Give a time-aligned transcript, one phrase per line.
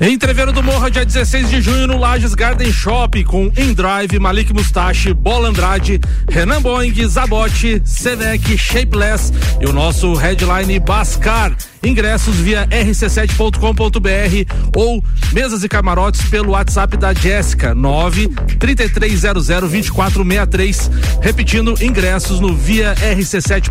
[0.00, 5.12] Entreveiro do Morra, dia 16 de junho, no Lages Garden Shop, com Endrive, Malik Mustache,
[5.12, 6.00] Bola Andrade,
[6.30, 11.56] Renan Boing, Zabote, Senec, Shapeless e o nosso headline Bascar.
[11.82, 18.28] Ingressos via rc7.com.br ou mesas e camarotes pelo WhatsApp da Jéssica 9
[18.58, 20.90] 3300 2463.
[21.20, 23.70] Repetindo, ingressos no via rc7.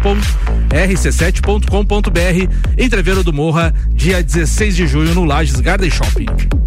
[0.69, 2.53] rc7.com.br.
[2.77, 6.66] Entreveiro do Morra, dia 16 de junho no Lages Garden Shopping.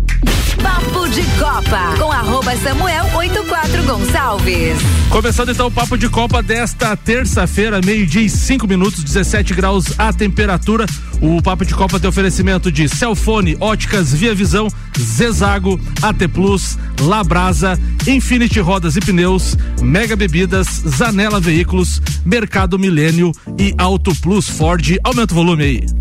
[0.62, 4.78] Papo de Copa com arroba Samuel 84 Gonçalves.
[5.08, 10.12] Começando então o Papo de Copa desta terça-feira, meio-dia e cinco minutos, 17 graus a
[10.12, 10.86] temperatura.
[11.20, 17.78] O Papo de Copa tem oferecimento de Celfone, Óticas, Via Visão, Zezago, AT Plus, Labrasa,
[18.06, 24.98] Infinity Rodas e Pneus, Mega Bebidas, Zanela Veículos, Mercado Milênio e Auto Plus Ford.
[25.04, 26.00] Aumenta o volume aí.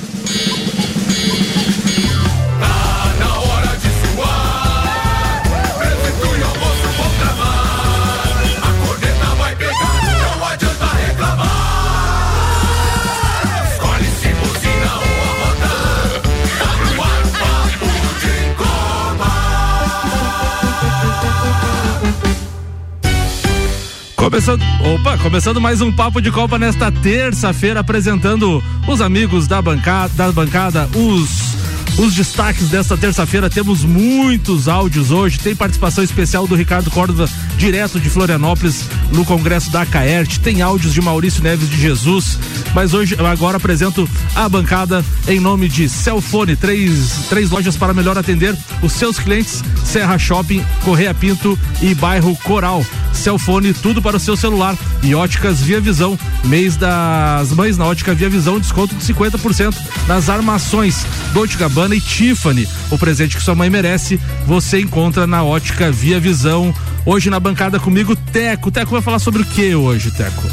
[24.31, 30.13] Começando, opa, começando mais um papo de Copa nesta terça-feira, apresentando os amigos da bancada,
[30.15, 31.60] da bancada, os
[31.97, 35.37] os destaques desta terça-feira, temos muitos áudios hoje.
[35.37, 40.39] Tem participação especial do Ricardo Córdova, direto de Florianópolis, no Congresso da Caert.
[40.39, 42.39] Tem áudios de Maurício Neves de Jesus.
[42.73, 46.55] Mas hoje, agora apresento a bancada em nome de Celfone.
[46.55, 52.35] Três, três lojas para melhor atender os seus clientes: Serra Shopping, Correia Pinto e Bairro
[52.37, 52.85] Coral.
[53.13, 54.75] Celfone, tudo para o seu celular.
[55.03, 56.17] E óticas Via Visão.
[56.45, 59.75] Mês das mães na ótica Via Visão, desconto de 50%
[60.07, 61.05] nas armações.
[61.33, 62.67] Dolce Gabbana e Tiffany.
[62.89, 66.73] O presente que sua mãe merece, você encontra na ótica Via Visão.
[67.05, 68.71] Hoje na bancada comigo, Teco.
[68.71, 70.43] Teco vai falar sobre o que hoje, Teco?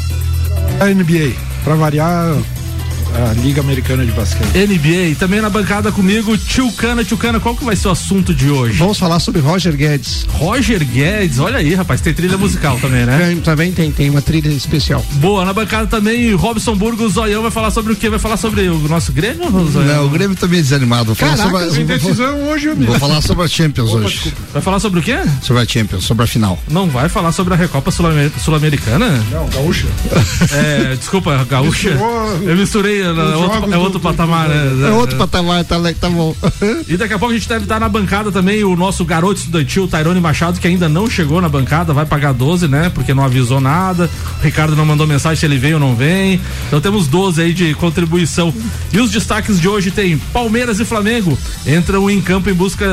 [0.79, 1.33] A NBA.
[1.63, 2.35] Para variar,
[3.15, 4.47] a Liga Americana de Basquete.
[4.55, 8.33] NBA, também na bancada comigo, Tio Cana, Tio Cana, qual que vai ser o assunto
[8.33, 8.77] de hoje?
[8.77, 10.25] Vamos falar sobre Roger Guedes.
[10.29, 13.17] Roger Guedes, olha aí, rapaz, tem trilha musical também, né?
[13.27, 15.03] Tem, também tem, tem uma trilha especial.
[15.13, 18.09] Boa, na bancada também, Robson Burgos, Zoião vai falar sobre o quê?
[18.09, 19.49] Vai falar sobre o nosso Grêmio?
[19.71, 19.95] Zoião?
[19.97, 21.05] Não, o Grêmio também é desanimado.
[21.05, 24.13] Vou falar Caraca, sobre, tem vou, decisão hoje, vou falar sobre a Champions Opa, hoje.
[24.15, 24.37] desculpa.
[24.53, 25.17] Vai falar sobre o quê?
[25.41, 26.57] Sobre a Champions, sobre a final.
[26.69, 29.23] Não vai falar sobre a Recopa Sul-Amer- Sul-Americana?
[29.31, 29.87] Não, gaúcha.
[30.51, 31.89] é, desculpa, gaúcha.
[31.91, 34.87] Misturou Eu misturei, é outro, é outro do- patamar, né?
[34.87, 36.35] É outro patamar, tá, tá bom.
[36.87, 39.87] E daqui a pouco a gente deve estar na bancada também o nosso garoto estudantil,
[39.87, 42.89] Tairone Machado, que ainda não chegou na bancada, vai pagar 12, né?
[42.93, 44.09] Porque não avisou nada.
[44.39, 46.39] O Ricardo não mandou mensagem se ele vem ou não vem.
[46.67, 48.53] Então temos 12 aí de contribuição.
[48.93, 52.85] E os destaques de hoje tem Palmeiras e Flamengo entram em campo em busca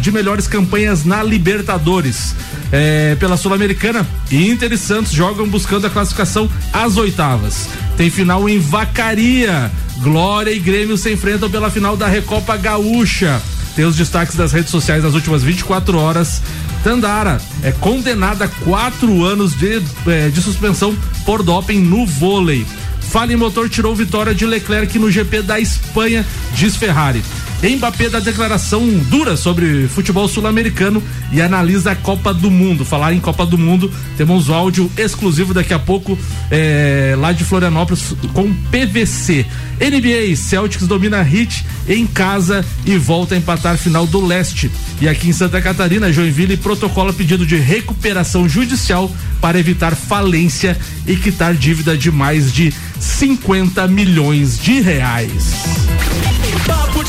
[0.00, 2.34] de melhores campanhas na Libertadores.
[2.72, 7.68] É, pela Sul-Americana, Inter e Santos jogam buscando a classificação às oitavas.
[7.98, 9.70] Tem final em Vacaria.
[9.98, 13.40] Glória e Grêmio se enfrentam pela final da Recopa Gaúcha.
[13.76, 16.42] Tem os destaques das redes sociais nas últimas 24 horas.
[16.82, 22.66] Tandara é condenada a quatro anos de, eh, de suspensão por doping no vôlei.
[23.00, 26.24] Fale Motor tirou vitória de Leclerc no GP da Espanha,
[26.54, 27.22] diz Ferrari.
[27.62, 31.00] Mbappé dá declaração dura sobre futebol sul-americano
[31.30, 32.84] e analisa a Copa do Mundo.
[32.84, 36.18] Falar em Copa do Mundo, temos um áudio exclusivo daqui a pouco
[36.50, 39.46] eh, lá de Florianópolis com PVC.
[39.78, 44.68] NBA, Celtics domina Heat em casa e volta a empatar final do leste.
[45.00, 49.08] E aqui em Santa Catarina, Joinville protocola pedido de recuperação judicial
[49.40, 55.91] para evitar falência e quitar dívida de mais de 50 milhões de reais.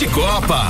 [0.03, 0.61] De Copa.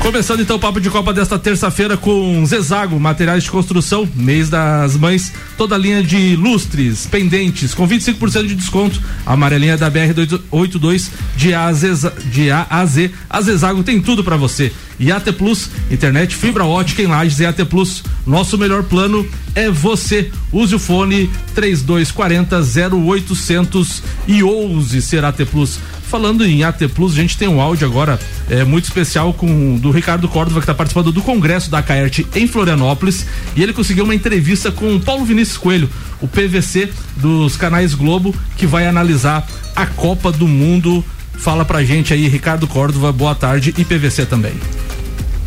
[0.00, 4.96] Começando então o papo de Copa desta terça-feira com Zezago, materiais de construção, mês das
[4.96, 9.02] mães, toda a linha de lustres, pendentes, com 25% de desconto.
[9.26, 13.10] A amarelinha da BR-82 de A a Z, de A a Z.
[13.28, 14.72] A Zezago tem tudo para você.
[14.98, 18.02] E AT Plus, internet fibra ótica em Lages e AT Plus.
[18.26, 20.30] Nosso melhor plano é você.
[20.52, 25.78] Use o fone 3240 0800 e ouse ser AT Plus.
[26.08, 28.18] Falando em AT Plus, a gente tem um áudio agora
[28.48, 32.46] é, muito especial com do Ricardo Córdova, que está participando do Congresso da Caert em
[32.48, 33.26] Florianópolis.
[33.54, 35.88] E ele conseguiu uma entrevista com o Paulo Vinícius Coelho,
[36.20, 39.46] o PVC dos canais Globo, que vai analisar
[39.76, 41.04] a Copa do Mundo
[41.38, 44.52] Fala pra gente aí, Ricardo Córdova, boa tarde e PVC também.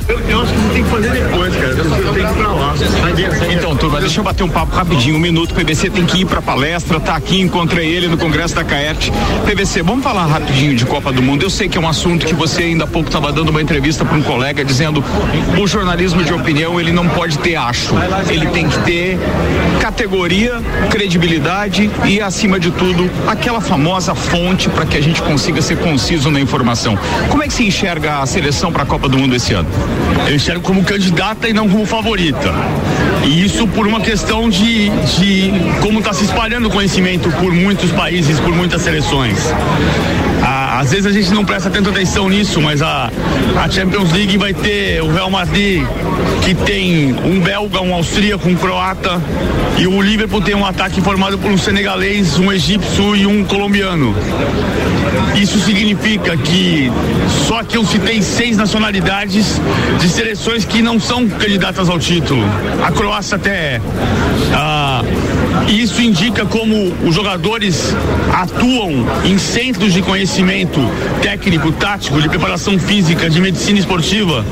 [0.08, 1.76] Eu, eu acho que você tem que fazer depois, cara.
[1.76, 2.74] Você tem que ir pra lá.
[3.52, 5.54] Então, turma, deixa eu bater um papo rapidinho, um minuto.
[5.54, 9.12] PVC tem que ir pra palestra, tá aqui, encontrei ele no Congresso da Caerte.
[9.46, 11.44] PVC, vamos falar rapidinho de Copa do Mundo.
[11.44, 14.04] Eu sei que é um assunto que você ainda há pouco estava dando uma entrevista
[14.04, 15.04] para um colega dizendo
[15.60, 17.94] o jornalismo de opinião ele não pode ter acho,
[18.30, 19.20] ele tem que ter
[19.80, 25.78] categoria, credibilidade e acima de tudo aquela famosa fonte para que a gente consiga ser
[25.78, 26.98] conciso na informação.
[27.30, 29.70] Como é que se enxerga a seleção para a Copa do Mundo esse ano?
[30.28, 32.54] Eu enxergo como candidata e não como favorita.
[33.24, 35.52] E isso por uma questão de, de
[35.82, 39.38] como está se espalhando o conhecimento por muitos países, por muitas seleções.
[40.44, 43.11] Ah, às vezes a gente não presta tanta atenção nisso, mas a,
[43.56, 45.84] a Champions League vai ter o Real Madrid,
[46.44, 49.22] que tem um belga, um austríaco, um croata,
[49.78, 54.16] e o Liverpool tem um ataque formado por um senegalês, um egípcio e um colombiano.
[55.36, 56.92] Isso significa que
[57.48, 59.62] só que eu citei seis nacionalidades
[60.00, 62.44] de seleções que não são candidatas ao título.
[62.84, 63.82] A Croácia até é.
[64.54, 65.04] Ah,
[65.68, 67.96] isso indica como os jogadores
[68.34, 70.80] atuam em centros de conhecimento
[71.22, 74.46] técnico, tático, de preparação física, de medicina esportiva.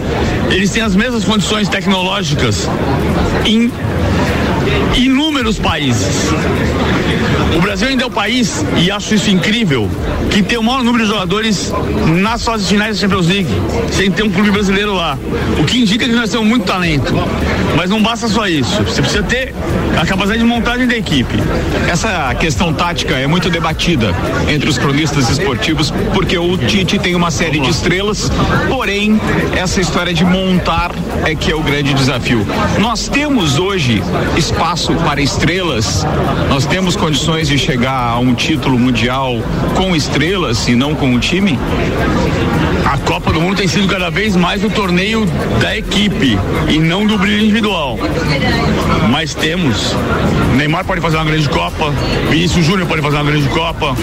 [0.49, 2.69] Eles têm as mesmas condições tecnológicas
[3.45, 3.71] em
[4.95, 6.29] inúmeros países.
[7.55, 9.89] O Brasil ainda é o país, e acho isso incrível,
[10.29, 11.73] que tem o maior número de jogadores
[12.21, 13.49] nas fases finais da Champions League,
[13.91, 15.17] sem ter um clube brasileiro lá.
[15.59, 17.13] O que indica que nós temos muito talento.
[17.75, 18.83] Mas não basta só isso.
[18.83, 19.53] Você precisa ter
[19.99, 21.35] a capacidade de montagem da equipe.
[21.89, 24.13] Essa questão tática é muito debatida
[24.47, 28.31] entre os cronistas esportivos, porque o Tite tem uma série de estrelas,
[28.67, 29.19] porém,
[29.55, 30.91] essa história de montar
[31.25, 32.45] é que é o grande desafio.
[32.79, 34.01] Nós temos hoje
[34.37, 36.05] espaço para estrelas,
[36.49, 39.37] nós temos condições de chegar a um título mundial
[39.75, 41.57] com estrelas e não com o time?
[42.85, 45.25] A Copa do Mundo tem sido cada vez mais o torneio
[45.61, 46.37] da equipe
[46.67, 47.99] e não do brilho individual.
[49.11, 49.95] Mas temos.
[50.55, 51.93] Neymar pode fazer uma grande Copa,
[52.29, 53.95] Vinícius Júnior pode fazer uma grande Copa,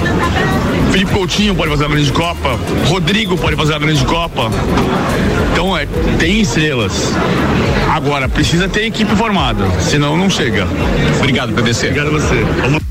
[0.92, 4.50] Felipe Coutinho pode fazer uma grande Copa, Rodrigo pode fazer uma grande Copa.
[5.52, 5.86] Então é,
[6.18, 7.12] tem estrelas.
[7.92, 10.66] Agora, precisa ter equipe formada, senão não chega.
[11.18, 11.88] Obrigado, PVC.
[11.88, 12.85] Obrigado a você.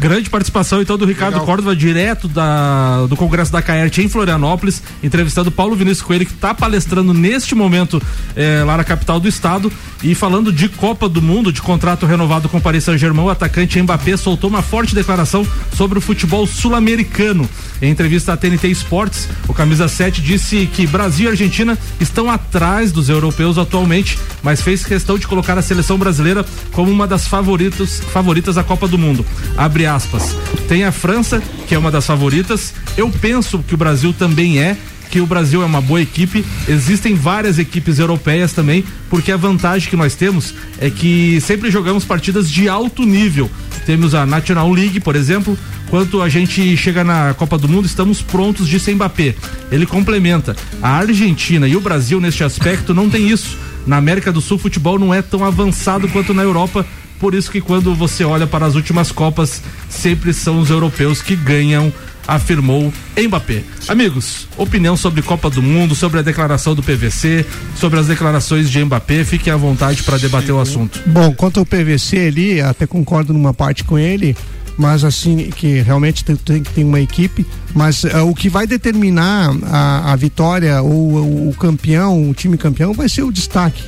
[0.00, 1.46] Grande participação então do Ricardo Legal.
[1.46, 6.54] Córdova, direto da, do Congresso da Caerte em Florianópolis, entrevistando Paulo Vinícius Coelho, que está
[6.54, 8.00] palestrando neste momento
[8.34, 9.70] eh, lá na capital do estado.
[10.02, 13.80] E falando de Copa do Mundo, de contrato renovado com o Paris Saint-Germain, o atacante
[13.82, 17.46] Mbappé soltou uma forte declaração sobre o futebol sul-americano.
[17.82, 22.92] Em entrevista à TNT Esportes, o camisa 7 disse que Brasil e Argentina estão atrás
[22.92, 28.00] dos europeus atualmente, mas fez questão de colocar a seleção brasileira como uma das favoritas,
[28.12, 29.24] favoritas à Copa do Mundo.
[29.56, 30.36] Abre aspas.
[30.68, 32.74] Tem a França, que é uma das favoritas.
[32.96, 34.76] Eu penso que o Brasil também é,
[35.10, 36.44] que o Brasil é uma boa equipe.
[36.68, 42.04] Existem várias equipes europeias também, porque a vantagem que nós temos é que sempre jogamos
[42.04, 43.50] partidas de alto nível.
[43.84, 45.58] Temos a National League, por exemplo.
[45.90, 49.34] Quando a gente chega na Copa do Mundo, estamos prontos sem Mbappé.
[49.72, 50.56] Ele complementa.
[50.80, 53.58] A Argentina e o Brasil, neste aspecto, não tem isso.
[53.84, 56.86] Na América do Sul, futebol não é tão avançado quanto na Europa.
[57.18, 61.34] Por isso que quando você olha para as últimas Copas, sempre são os europeus que
[61.34, 61.92] ganham
[62.26, 63.64] afirmou Mbappé.
[63.88, 67.44] Amigos, opinião sobre Copa do Mundo, sobre a declaração do PVC,
[67.74, 71.02] sobre as declarações de Mbappé, fiquem à vontade para debater o assunto.
[71.06, 74.36] Bom, quanto ao PVC ali, até concordo numa parte com ele,
[74.80, 79.50] mas assim, que realmente tem, tem ter uma equipe, mas eh, o que vai determinar
[79.64, 83.82] a, a vitória ou o, o campeão, o time campeão, vai ser o destaque.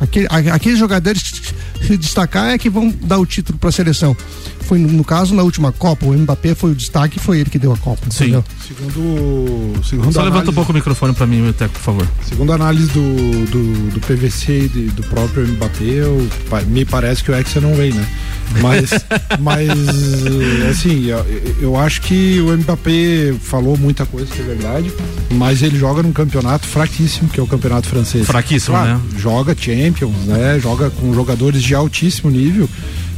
[0.00, 3.72] Aquele, a- aqueles jogadores que se destacar é que vão dar o título para a
[3.72, 4.16] seleção.
[4.66, 7.58] Foi no, no caso na última Copa, o Mbappé foi o destaque, foi ele que
[7.58, 8.06] deu a Copa.
[8.10, 8.24] Sim.
[8.24, 8.44] entendeu?
[8.66, 12.08] Segundo, segundo Só levanta um pouco o microfone para mim, Teco, por favor.
[12.28, 16.28] Segundo a análise do, do, do PVC e de- do próprio Mbappé, eu-
[16.66, 18.06] me parece que o Hexa não vem, né?
[18.60, 18.90] Mas,
[19.40, 19.68] mas
[20.70, 21.24] assim, eu,
[21.60, 24.92] eu acho que o Mbappé falou muita coisa, que é verdade,
[25.32, 28.26] mas ele joga num campeonato fraquíssimo, que é o campeonato francês.
[28.26, 29.00] Fraquíssimo, Claro, né?
[29.18, 30.58] Joga Champions, né?
[30.60, 32.68] Joga com jogadores de altíssimo nível,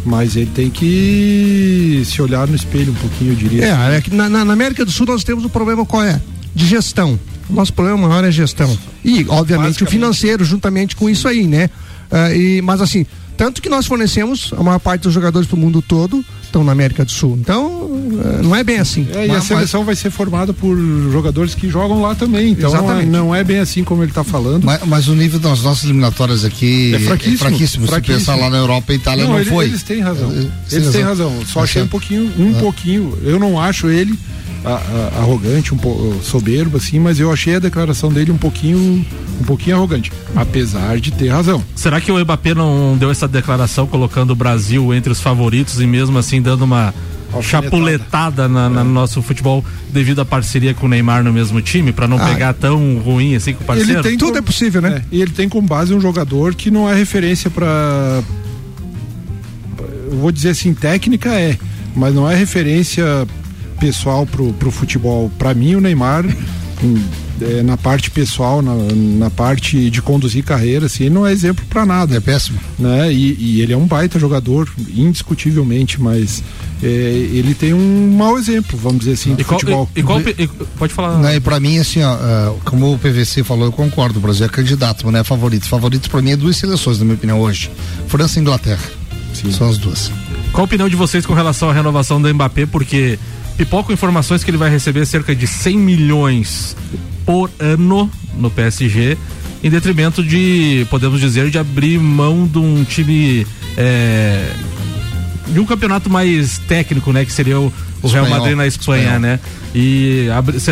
[0.04, 3.64] mas ele tem que se olhar no espelho um pouquinho, eu diria.
[3.64, 6.20] É, é que na, na- América do Sul nós temos um problema qual é?
[6.54, 7.18] De gestão.
[7.48, 8.76] O nosso problema maior é gestão.
[9.04, 11.70] E, obviamente, o financeiro, juntamente com isso aí, né?
[12.10, 13.06] Ah, e, mas assim,
[13.38, 17.04] tanto que nós fornecemos, a maior parte dos jogadores pro mundo todo estão na América
[17.04, 17.36] do Sul.
[17.40, 17.88] Então,
[18.24, 19.06] ah, não é bem assim.
[19.14, 20.76] É, e a Mas- seleção vai ser formada por
[21.12, 22.50] jogadores que jogam lá também.
[22.50, 23.10] Então não é, Exatamente.
[23.10, 24.64] não é bem assim como ele está falando.
[24.64, 27.86] Mas, mas o nível das nossas eliminatórias aqui É fraquíssimo, fraquíssimo.
[27.86, 28.18] fraquíssimo.
[28.20, 29.66] Se pensar lá na Europa, a Itália não, ele- foi.
[29.66, 30.32] Eles têm razão.
[30.32, 31.32] Eh, Eles têm razão.
[31.46, 33.16] Só achei um pouquinho, um pouquinho.
[33.22, 34.18] Eu não acho ele
[35.18, 39.04] arrogante, um pouco soberbo, assim, mas eu achei a declaração dele um pouquinho,
[39.40, 41.62] um pouquinho arrogante, apesar de ter razão.
[41.74, 45.86] Será que o Mbappé não deu essa declaração colocando o Brasil entre os favoritos e
[45.86, 46.92] mesmo assim dando uma
[47.32, 47.42] Alfinetada.
[47.66, 51.92] chapuletada na, na- no nosso futebol devido à parceria com o Neymar no mesmo time,
[51.92, 52.26] pra não Ah.
[52.26, 53.92] pegar tão ruim assim com o parceiro?
[53.92, 54.96] Ele tem Tudo é possível, né?
[54.96, 58.22] É, e ele tem como base um jogador que não é referência para
[60.10, 61.56] eu vou dizer assim, técnica é,
[61.94, 63.04] mas não é referência
[63.78, 65.30] pessoal pro, pro futebol.
[65.38, 66.24] Para mim, o Neymar,
[67.40, 71.64] é, na parte pessoal, na, na parte de conduzir carreira, assim, ele não é exemplo
[71.68, 72.58] para nada É péssimo.
[72.78, 73.12] né?
[73.12, 76.42] E, e ele é um baita jogador, indiscutivelmente, mas
[76.82, 79.88] é, ele tem um mau exemplo, vamos dizer assim, de E qual, futebol.
[79.94, 81.18] e- e qual- e- pode falar.
[81.18, 84.18] Né, e pra mim, assim, ó, ah, como o PVC falou, eu concordo.
[84.18, 85.68] O Brasil é candidato, mas não é favorito.
[85.68, 87.70] Favorito pra mim é duas seleções, na minha opinião, hoje:
[88.08, 88.82] França e Inglaterra.
[89.52, 90.10] São as duas.
[90.52, 92.66] Qual a opinião de vocês com relação à renovação do Mbappé?
[92.66, 93.18] Porque
[93.58, 96.76] pipocam informações que ele vai receber cerca de 100 milhões
[97.26, 99.18] por ano no PSG,
[99.62, 103.44] em detrimento de, podemos dizer, de abrir mão de um time.
[103.76, 104.50] é,
[105.48, 107.24] de um campeonato mais técnico, né?
[107.24, 107.72] Que seria o,
[108.02, 109.20] o Real Madrid na Espanha, espanhol.
[109.20, 109.40] né?
[109.74, 110.28] E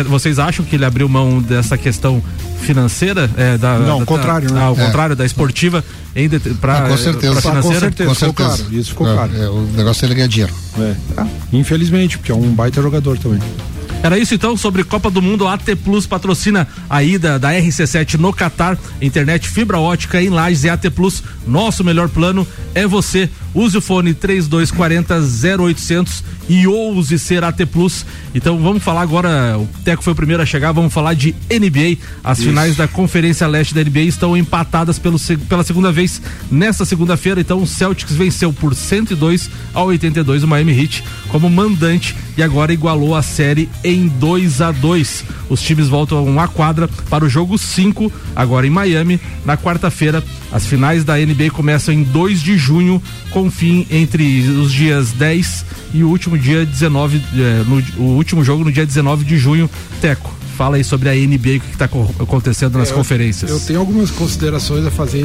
[0.07, 2.23] vocês acham que ele abriu mão dessa questão
[2.61, 3.29] financeira?
[3.37, 4.59] É, da, Não, da- contrário, né?
[4.61, 4.85] Ah, ao É.
[4.85, 5.83] contrário, da esportiva
[6.15, 7.31] em pra, Ah, com certeza.
[7.33, 7.79] pra Ah, com financeira?
[7.79, 8.15] certeza.
[8.15, 9.31] ficou claro, isso ficou É, claro.
[9.37, 10.53] é, o negócio é ele ganhar dinheiro.
[10.79, 10.95] É.
[11.53, 13.39] Infelizmente, porque é um baita jogador também.
[14.03, 15.47] Era isso então sobre Copa do Mundo.
[15.47, 18.77] A AT Plus patrocina a ida da RC7 no Catar.
[19.01, 21.23] Internet fibra ótica em Lages e AT Plus.
[21.47, 23.27] Nosso melhor plano é você.
[23.57, 25.15] Use o fone 3240
[25.63, 28.05] 0800 e ouse ser AT Plus.
[28.35, 29.57] Então vamos falar agora.
[29.57, 30.71] O Teco foi o primeiro a chegar.
[30.71, 31.97] Vamos falar de NBA.
[32.23, 35.17] As finais da Conferência Leste da NBA estão empatadas pelo,
[35.49, 36.21] pela segunda vez
[36.51, 37.41] nesta segunda-feira.
[37.41, 42.71] Então o Celtics venceu por 102 a 82 o Miami Heat como mandante e agora
[42.71, 47.57] igualou a série em 2 a 2 Os times voltam à quadra para o jogo
[47.57, 49.19] 5, agora em Miami.
[49.43, 53.01] Na quarta-feira, as finais da NBA começam em 2 de junho,
[53.31, 58.43] com fim entre os dias 10 e o último dia 19, eh, no, o último
[58.43, 59.69] jogo no dia 19 de junho.
[60.01, 63.51] Teco, fala aí sobre a NBA, o que está acontecendo nas É, eu- conferências.
[63.51, 65.23] Eu tenho algumas considerações a fazer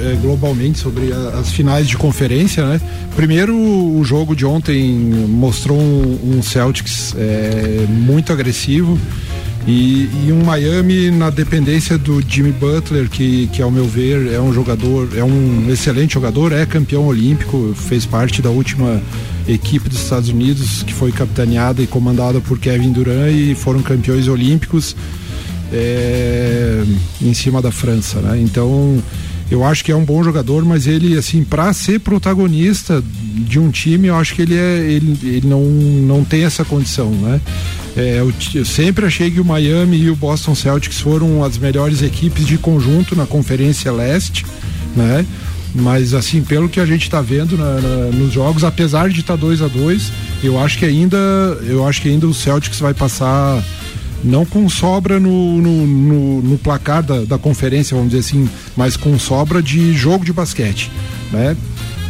[0.00, 2.80] é, globalmente sobre a- as finais de conferência, né?
[3.16, 4.94] Primeiro, o jogo de ontem
[5.28, 8.98] mostrou um, um Celtics é, muito agressivo
[9.66, 14.40] e, e um Miami na dependência do Jimmy Butler, que, que ao meu ver é
[14.40, 19.00] um jogador, é um excelente jogador, é campeão olímpico, fez parte da última
[19.46, 24.26] equipe dos Estados Unidos que foi capitaneada e comandada por Kevin Durant e foram campeões
[24.28, 24.96] olímpicos
[25.72, 26.82] é,
[27.20, 28.40] em cima da França, né?
[28.40, 29.02] Então
[29.52, 33.02] eu acho que é um bom jogador, mas ele assim para ser protagonista
[33.50, 37.10] de um time, eu acho que ele é ele, ele não, não tem essa condição,
[37.10, 37.40] né?
[37.96, 42.02] É, eu, eu sempre achei que o Miami e o Boston Celtics foram as melhores
[42.02, 44.46] equipes de conjunto na Conferência Leste,
[44.96, 45.26] né?
[45.74, 49.36] Mas assim, pelo que a gente está vendo na- na- nos jogos, apesar de estar
[49.36, 50.10] 2 a 2
[50.42, 51.16] eu acho que ainda
[51.66, 53.62] eu acho que ainda o Celtics vai passar
[54.22, 58.96] não com sobra no, no, no- no placar da, da conferência, vamos dizer assim, mas
[58.96, 60.90] com sobra de jogo de basquete,
[61.32, 61.56] né?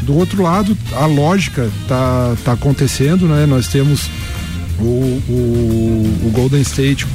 [0.02, 3.46] Do outro lado, a lógica tá, tá acontecendo, né?
[3.46, 4.08] Nós temos
[4.80, 7.06] o, o, o Golden State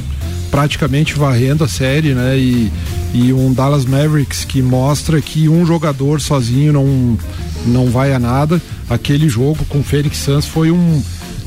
[0.50, 2.38] praticamente varrendo a série, né?
[2.38, 2.72] E,
[3.14, 7.18] e um Dallas Mavericks que mostra que um jogador sozinho não,
[7.66, 8.62] não vai a nada.
[8.90, 11.02] Aquele jogo com o Phoenix Suns foi um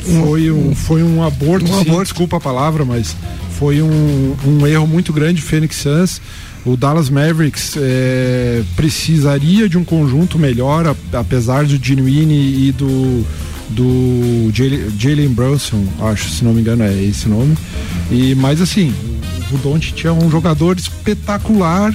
[0.04, 2.04] foi um, foi um aborto, Um sim, aborto.
[2.04, 3.14] desculpa a palavra, mas
[3.58, 6.20] foi um, um erro muito grande Phoenix Suns.
[6.64, 13.24] O Dallas Mavericks eh, precisaria de um conjunto melhor, apesar do Genuine e do
[13.70, 14.50] do
[14.98, 17.56] Jalen Brunson, acho, se não me engano é esse nome.
[18.10, 18.92] E mas assim,
[19.52, 21.94] o Doncic é um jogador espetacular,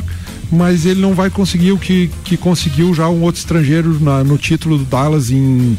[0.52, 4.38] mas ele não vai conseguir o que, que conseguiu já um outro estrangeiro na- no
[4.38, 5.78] título do Dallas em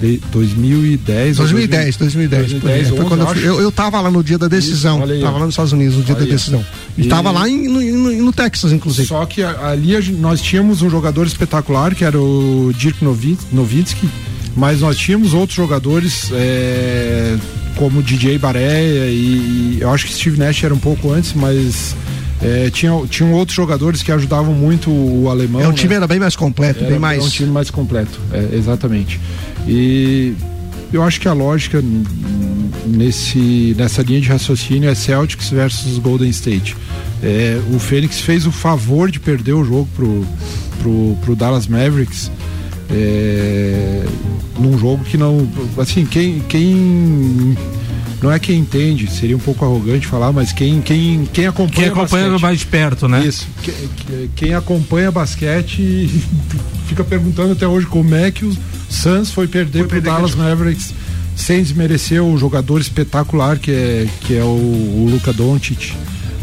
[0.00, 1.38] de- 2010.
[1.38, 2.52] ou 2010, 2010.
[2.60, 2.82] por aí.
[2.84, 5.02] 2010, Foi quando eu, 11, fui- eu, eu tava lá no dia da decisão.
[5.02, 6.64] aí, tava lá nos Estados Unidos no dia Olha da decisão.
[6.96, 9.06] E, E- tava lá em- no, no- no Texas, inclusive.
[9.08, 14.08] Só que ali gente- nós tínhamos um jogador espetacular, que era o Dirk Nowi- Nowitzki,
[14.56, 17.36] mas nós tínhamos outros jogadores é,
[17.76, 21.94] como DJ Baréia e, e eu acho que Steve Nash era um pouco antes, mas
[22.42, 25.60] é, tinha, tinham outros jogadores que ajudavam muito o, alemão.
[25.60, 25.74] É, o né?
[25.76, 27.22] time era bem mais completo, Era- bem mais.
[27.22, 29.20] É um time mais completo, é, exatamente.
[29.68, 30.34] E
[30.92, 31.84] eu acho que a lógica
[32.86, 36.76] nesse, nessa linha de raciocínio é Celtics versus Golden State.
[37.22, 40.24] É, o Fênix fez o favor de perder o jogo pro,
[40.80, 42.30] pro, pro Dallas Mavericks.
[42.90, 44.04] é,
[44.58, 45.48] num jogo que não.
[45.76, 47.56] Assim, quem, quem
[48.22, 51.72] não é quem entende, seria um pouco arrogante falar, mas quem, quem, quem acompanha.
[51.72, 53.24] Quem acompanha basquete, mais perto, né?
[53.26, 53.46] Isso.
[53.62, 56.08] Que- que- Quem acompanha basquete
[56.88, 58.56] fica perguntando até hoje como é que o
[58.88, 60.92] Suns foi perder pro Dallas Mavericks
[61.36, 65.94] sem desmerecer o jogador espetacular que é, que é o, o Luca Doncic.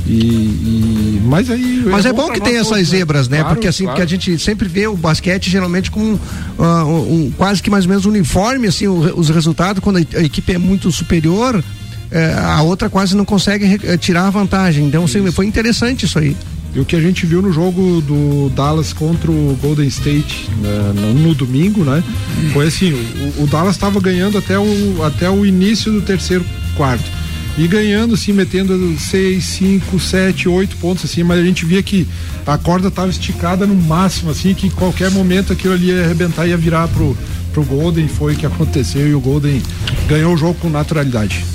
[0.07, 3.39] E, e- mas aí Mas é, bom, que tem essas todos, zebras, né?
[3.39, 3.99] Claro, porque assim, claro.
[3.99, 6.17] porque a gente sempre vê o basquete geralmente com
[6.59, 10.53] ah, um, quase que mais ou menos uniforme, assim, o os resultados, quando a, equipe
[10.53, 11.63] é muito superior,
[12.11, 14.85] eh, a outra quase não consegue eh, tirar a vantagem.
[14.85, 16.35] Então, assim, foi interessante isso aí.
[16.75, 21.13] E o que a gente viu no jogo do Dallas contra o Golden State né,
[21.23, 22.03] no, domingo, né?
[22.51, 27.09] Foi assim, o, o Dallas estava ganhando até o, até o início do terceiro quarto.
[27.57, 32.05] E ganhando, assim, metendo 6, 5, 7, 8 pontos, assim, mas a gente via que
[32.45, 36.45] a corda estava esticada no máximo, assim, que em qualquer momento aquilo ali ia arrebentar
[36.45, 37.17] e ia virar pro,
[37.53, 39.61] pro Golden, foi o que aconteceu e o Golden
[40.09, 41.45] ganhou o jogo com naturalidade.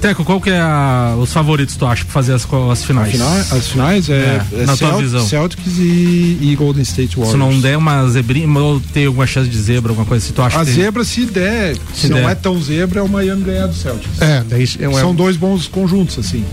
[0.00, 3.12] Teco, qual que é a- os favoritos, tu acha, pra fazer as, as finais?
[3.12, 4.12] Final- as finais é,
[4.52, 5.26] É, é na tua Celt- visão.
[5.26, 7.32] Celtics e, e Golden State Warriors.
[7.32, 10.42] Se não der uma zebrinha, ou ter alguma chance de zebra, alguma coisa assim, tu
[10.42, 10.82] acha A que tem?
[10.84, 12.30] zebra, se der, se, Se não der.
[12.30, 14.20] é tão zebra, é o Miami ganhar do Celtics.
[14.20, 16.44] É, daí é São dois bons conjuntos, assim.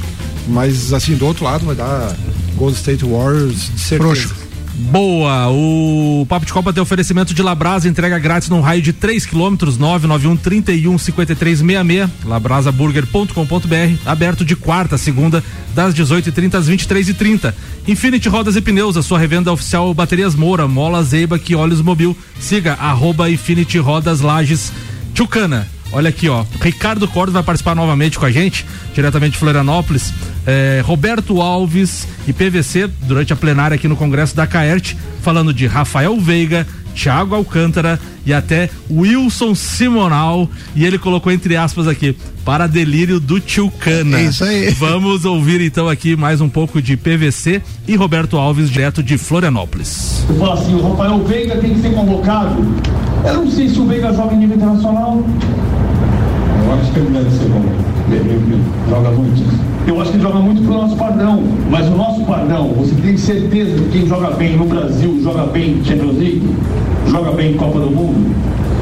[0.47, 2.15] Mas, assim, do outro lado vai dar
[2.55, 3.97] Golden State Warriors de certeza.
[3.97, 4.35] Frouxo.
[4.75, 9.24] Boa, o Papo de Copa tem oferecimento de Labrasa, entrega grátis num raio de 3
[9.25, 15.44] km, 991 31 53 66, labrasaburger.com.br, aberto de quarta a segunda,
[15.75, 17.53] das 18h30 às 23h30.
[17.88, 22.18] Infinity Rodas e Pneus, a sua revenda oficial Baterias Moura, Mola Zeiba, que Olhos Mobil.
[22.39, 24.74] Siga arroba Infinity Rodas Lages
[25.13, 25.68] Tchucana.
[25.93, 26.43] Olha aqui, ó.
[26.59, 30.12] Ricardo Cordo vai participar novamente com a gente, diretamente de Florianópolis.
[30.45, 35.67] É, Roberto Alves e PVC, durante a plenária aqui no Congresso da Caerte, falando de
[35.67, 40.50] Rafael Veiga, Thiago Alcântara e até Wilson Simonal.
[40.75, 44.19] E ele colocou entre aspas aqui, para delírio do Tio Cana.
[44.19, 44.71] É isso aí.
[44.77, 50.25] Vamos ouvir então aqui mais um pouco de PVC e Roberto Alves, direto de Florianópolis.
[50.27, 52.55] Eu falo assim, o Rafael Veiga tem que ser convocado.
[53.25, 55.24] Eu não sei se o Veiga joga em nível internacional.
[56.74, 57.51] Eu acho que ser.
[58.12, 59.64] Ele joga muito.
[59.88, 61.44] Eu acho que joga muito pro nosso padrão.
[61.70, 65.77] Mas o nosso padrão, você tem certeza que quem joga bem no Brasil, joga bem
[65.79, 66.42] em Champions League,
[67.07, 68.33] joga bem em Copa do Mundo?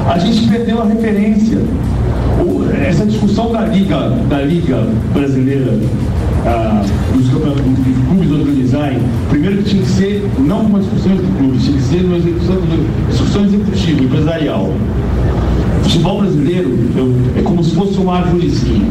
[0.08, 1.58] A gente perdeu a referência.
[2.44, 5.78] O- essa discussão da Liga, da Liga Brasileira,
[6.46, 11.62] ah, dos, dos clubes organizarem, primeiro que tinha que ser não uma discussão entre clubes,
[11.64, 12.56] tinha que ser uma execução,
[13.10, 14.70] discussão executiva, empresarial.
[15.82, 18.86] O futebol brasileiro eu- é como se fosse uma árvorezinha.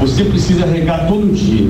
[0.00, 1.68] Você precisa regar todo dia,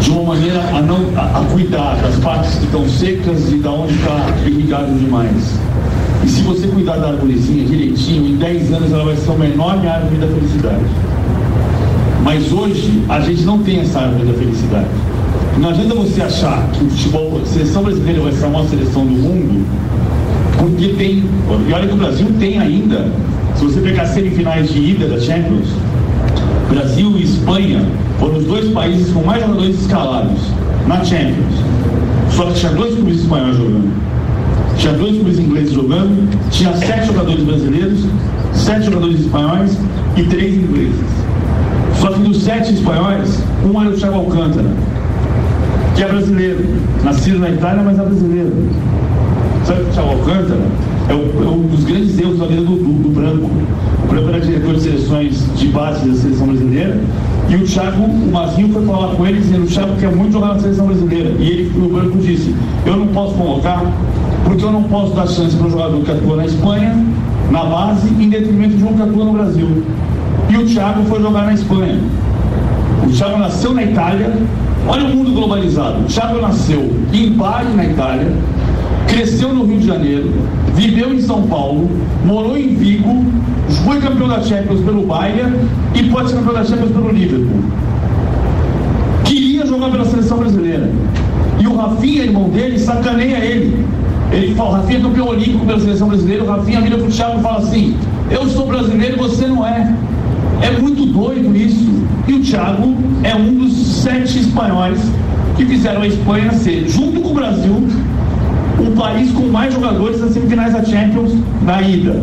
[0.00, 3.70] de uma maneira a não a, a cuidar das partes que estão secas e da
[3.70, 5.58] onde está irrigado demais.
[6.24, 9.86] E se você cuidar da árvorezinha direitinho, em 10 anos ela vai ser uma enorme
[9.86, 10.84] árvore da felicidade.
[12.22, 14.86] Mas hoje a gente não tem essa árvore da felicidade.
[15.58, 19.04] Não adianta você achar que o futebol, a seleção brasileira vai ser a maior seleção
[19.06, 19.64] do mundo,
[20.64, 21.22] porque tem.
[21.68, 23.06] E olha que o Brasil tem ainda,
[23.56, 25.68] se você pegar semifinais de ida da Champions,
[26.70, 27.86] Brasil e Espanha
[28.18, 30.40] foram os dois países com mais jogadores escalados
[30.86, 31.54] na Champions.
[32.30, 34.04] Só que tinha dois clubes espanhóis jogando.
[34.78, 38.06] Tinha dois clubes ingleses jogando, tinha sete jogadores brasileiros,
[38.52, 39.78] sete jogadores espanhóis
[40.16, 41.06] e três ingleses.
[42.00, 44.70] Só que dos sete espanhóis, um era o Thiago Alcântara,
[45.94, 46.64] que é brasileiro,
[47.04, 48.52] nascido na Itália, mas é brasileiro.
[49.94, 50.60] Sabe o Thiago Alcântara?
[51.08, 53.50] É, o- é um dos grandes erros da vida do, do- do Branco.
[54.04, 57.00] O Branco era diretor de seleções de base da seleção brasileira.
[57.48, 60.54] E o Thiago, o Mazinho foi falar com ele dizendo: o Thiago quer muito jogar
[60.54, 61.30] na seleção brasileira.
[61.38, 62.54] E ele, o Branco disse:
[62.86, 63.82] eu não posso convocar,
[64.44, 66.96] porque eu não posso dar chance para um jogador que atua na Espanha,
[67.50, 69.82] na base, em detrimento de um que atua no Brasil.
[70.48, 71.98] E o Thiago foi jogar na Espanha.
[73.06, 74.32] O Thiago nasceu na Itália.
[74.86, 76.00] Olha o mundo globalizado.
[76.00, 78.32] O Thiago nasceu em Bari, na Itália,
[79.14, 80.32] cresceu no Rio de Janeiro,
[80.74, 81.88] viveu em São Paulo,
[82.24, 83.24] morou em Vigo,
[83.84, 85.56] foi campeão da Champions pelo Bayern
[85.94, 87.62] e pode ser campeão da Champions pelo Liverpool.
[89.24, 90.90] Queria jogar pela seleção brasileira.
[91.60, 93.86] E o Rafinha, irmão dele, sacaneia ele.
[94.32, 97.42] Ele fala, Rafinha é campeão olímpico pela seleção brasileira, o Rafinha vira pro Thiago e
[97.42, 97.96] fala assim,
[98.32, 99.94] eu sou brasileiro e você não é.
[100.60, 102.02] É muito doido isso.
[102.26, 103.72] E o Thiago é um dos
[104.02, 104.98] sete espanhóis
[105.56, 107.86] que fizeram a Espanha ser, junto com o Brasil,
[108.96, 112.22] país com mais jogadores nas semifinais da Champions na ida.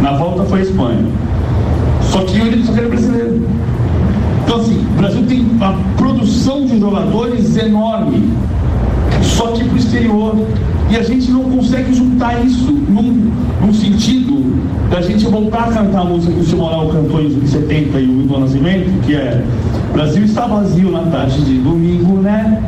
[0.00, 1.04] Na volta foi a Espanha.
[2.02, 3.42] Só que ele só que é brasileiro.
[4.44, 8.30] Então assim, o Brasil tem uma produção de jogadores enorme.
[9.22, 10.36] só que para o exterior.
[10.90, 13.30] E a gente não consegue juntar isso num,
[13.64, 14.58] num sentido
[14.90, 18.08] da gente voltar a cantar a música que o Simorão cantou em 70 e o
[18.08, 19.40] Milton Nascimento, que é
[19.92, 22.60] Brasil está vazio na tarde de domingo, né?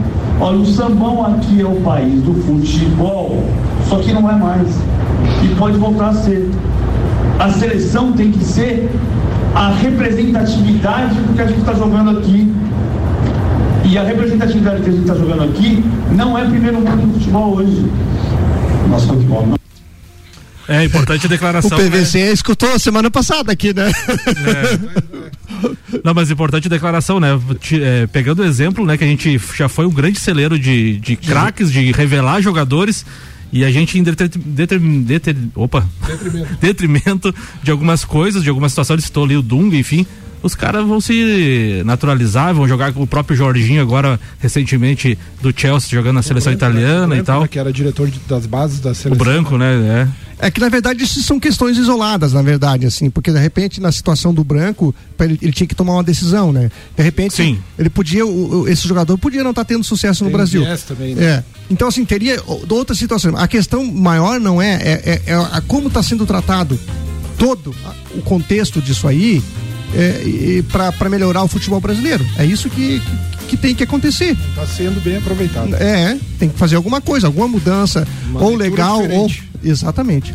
[0.42, 3.48] Olha, o sambão aqui é o país do futebol,
[3.88, 4.68] só que não é mais.
[5.44, 6.50] E pode voltar a ser.
[7.38, 8.90] A seleção tem que ser
[9.54, 12.52] a representatividade do que a gente está jogando aqui.
[13.84, 17.54] E a representatividade que a gente está jogando aqui não é primeiro mundo do futebol
[17.54, 17.86] hoje.
[18.90, 19.56] Nosso futebol não.
[20.68, 21.78] É importante a declaração.
[21.78, 22.32] O PVC né?
[22.32, 23.92] escutou semana passada aqui, né?
[23.92, 25.11] É.
[26.02, 27.28] Não, mas importante a declaração, né?
[27.72, 31.16] É, pegando o exemplo, né, que a gente já foi um grande celeiro de, de
[31.16, 33.04] craques, de revelar jogadores.
[33.52, 36.56] E a gente em deter, deter, deter, opa, detrimento.
[36.58, 40.06] detrimento de algumas coisas, de algumas situações, estou ali o Dunga, enfim,
[40.42, 45.90] os caras vão se naturalizar, vão jogar com o próprio Jorginho agora, recentemente, do Chelsea,
[45.90, 47.48] jogando na seleção branco, italiana branco, e tal.
[47.48, 49.12] Que era diretor de, das bases da seleção.
[49.12, 50.08] O branco, né?
[50.46, 50.50] É.
[50.50, 54.34] que na verdade isso são questões isoladas, na verdade, assim, porque de repente na situação
[54.34, 56.70] do branco ele, ele tinha que tomar uma decisão, né?
[56.96, 57.58] De repente Sim.
[57.78, 60.64] ele podia, o, esse jogador podia não estar tá tendo sucesso Tem no Brasil.
[60.86, 61.24] Também, né?
[61.24, 61.44] É.
[61.70, 63.36] Então assim teria outra situação.
[63.36, 66.78] A questão maior não é é, é, é como está sendo tratado
[67.38, 67.74] todo
[68.14, 69.42] o contexto disso aí
[69.94, 70.62] é,
[70.98, 72.24] para melhorar o futebol brasileiro.
[72.38, 74.36] É isso que, que, que tem que acontecer.
[74.50, 75.74] Está sendo bem aproveitado.
[75.74, 79.44] É, tem que fazer alguma coisa, alguma mudança, Uma ou legal, diferente.
[79.46, 79.51] ou.
[79.64, 80.34] Exatamente.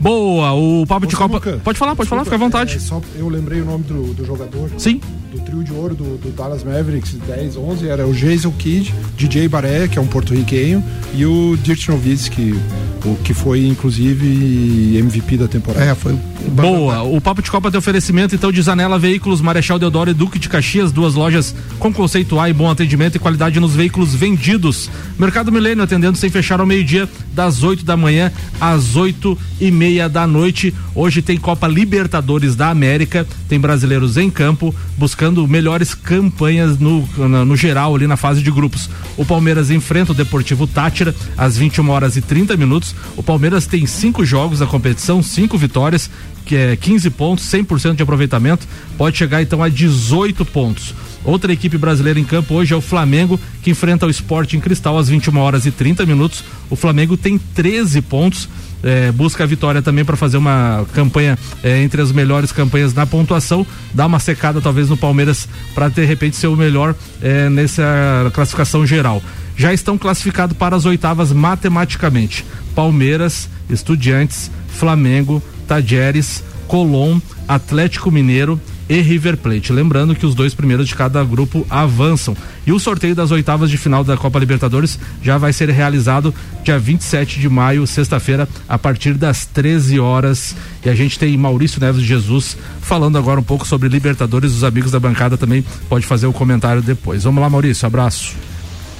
[0.00, 1.40] Boa, o Papo de Copa.
[1.62, 2.76] Pode falar, pode falar, fica à vontade.
[2.76, 4.70] É, só, eu lembrei o nome do, do jogador.
[4.78, 5.00] Sim.
[5.30, 9.46] Do trio de ouro do, do, Dallas Mavericks, 10, 11, era o Jason Kidd, DJ
[9.46, 10.82] Baré, que é um porto-riquenho,
[11.14, 12.58] e o Dirk Nowitzki,
[13.04, 15.84] o que foi inclusive MVP da temporada.
[15.84, 17.02] É, foi Boa.
[17.02, 20.48] O Papo de Copa tem oferecimento então de Zanela Veículos, Marechal Deodoro e Duque de
[20.48, 24.90] Caxias, duas lojas com conceito A e bom atendimento e qualidade nos veículos vendidos.
[25.18, 30.08] Mercado Milênio atendendo sem fechar ao meio-dia, das 8 da manhã às 8 e meia
[30.08, 30.74] da noite.
[30.94, 37.06] Hoje tem Copa Libertadores da América, tem brasileiros em campo buscando melhores campanhas no,
[37.44, 38.88] no, geral ali na fase de grupos.
[39.16, 42.94] O Palmeiras enfrenta o Deportivo Tátira às 21 horas e 30 minutos.
[43.16, 46.10] O Palmeiras tem cinco jogos da competição, cinco vitórias
[46.44, 48.66] que é 15 pontos, 100% de aproveitamento,
[48.98, 50.94] pode chegar então a 18 pontos.
[51.24, 54.98] Outra equipe brasileira em campo hoje é o Flamengo, que enfrenta o Sport em Cristal
[54.98, 56.42] às 21 horas e 30 minutos.
[56.68, 58.48] O Flamengo tem 13 pontos.
[58.82, 63.06] É, busca a vitória também para fazer uma campanha é, entre as melhores campanhas na
[63.06, 68.30] pontuação, dá uma secada talvez no Palmeiras para de repente ser o melhor é, nessa
[68.32, 69.22] classificação geral.
[69.56, 79.00] Já estão classificados para as oitavas matematicamente: Palmeiras, Estudiantes, Flamengo, Tajeres, Colom, Atlético Mineiro e
[79.00, 79.72] River Plate.
[79.72, 82.36] Lembrando que os dois primeiros de cada grupo avançam.
[82.66, 86.76] E o sorteio das oitavas de final da Copa Libertadores já vai ser realizado dia
[86.76, 90.56] 27 de maio, sexta-feira, a partir das 13 horas.
[90.84, 94.52] E a gente tem Maurício Neves de Jesus falando agora um pouco sobre Libertadores.
[94.52, 97.22] Os amigos da bancada também pode fazer o comentário depois.
[97.22, 98.34] Vamos lá, Maurício, abraço.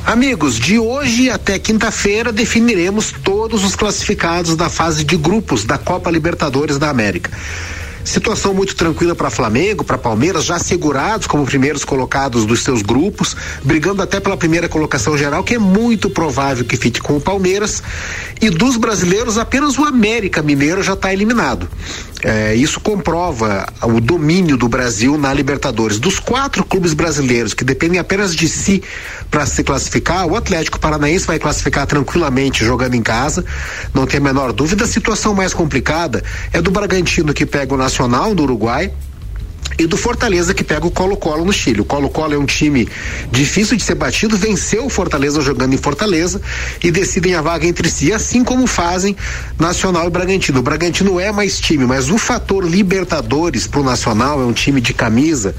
[0.07, 6.11] Amigos, de hoje até quinta-feira definiremos todos os classificados da fase de grupos da Copa
[6.11, 7.31] Libertadores da América.
[8.05, 13.37] Situação muito tranquila para Flamengo, para Palmeiras, já segurados como primeiros colocados dos seus grupos,
[13.63, 17.83] brigando até pela primeira colocação geral, que é muito provável que fique com o Palmeiras.
[18.41, 21.69] E dos brasileiros, apenas o América Mineiro já está eliminado.
[22.23, 25.99] É, isso comprova o domínio do Brasil na Libertadores.
[25.99, 28.83] Dos quatro clubes brasileiros que dependem apenas de si
[29.31, 33.45] para se classificar, o Atlético Paranaense vai classificar tranquilamente jogando em casa,
[33.95, 34.85] não tem a menor dúvida.
[34.85, 38.93] A situação mais complicada é do Bragantino que pega o Nacional do Uruguai
[39.81, 41.81] e do Fortaleza que pega o Colo-Colo no Chile.
[41.81, 42.87] O Colo-Colo é um time
[43.33, 46.39] difícil de ser batido, venceu o Fortaleza jogando em Fortaleza
[46.85, 49.17] e decidem a vaga entre si, assim como fazem
[49.59, 50.61] Nacional e Bragantino.
[50.61, 54.93] O Bragantino é mais time, mas o fator Libertadores pro Nacional é um time de
[54.93, 55.55] camisa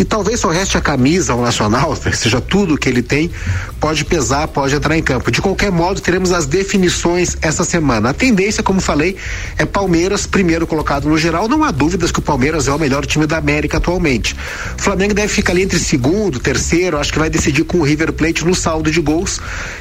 [0.00, 3.30] e talvez só reste a camisa ao Nacional, seja tudo que ele tem,
[3.78, 5.30] pode pesar, pode entrar em campo.
[5.30, 8.08] De qualquer modo, teremos as definições essa semana.
[8.08, 9.16] A tendência, como falei,
[9.58, 11.46] é Palmeiras primeiro colocado no geral.
[11.48, 14.34] Não há dúvidas que o Palmeiras é o melhor time da América atualmente.
[14.78, 18.14] O Flamengo deve ficar ali entre segundo, terceiro, acho que vai decidir com o River
[18.14, 19.38] Plate no saldo de gols.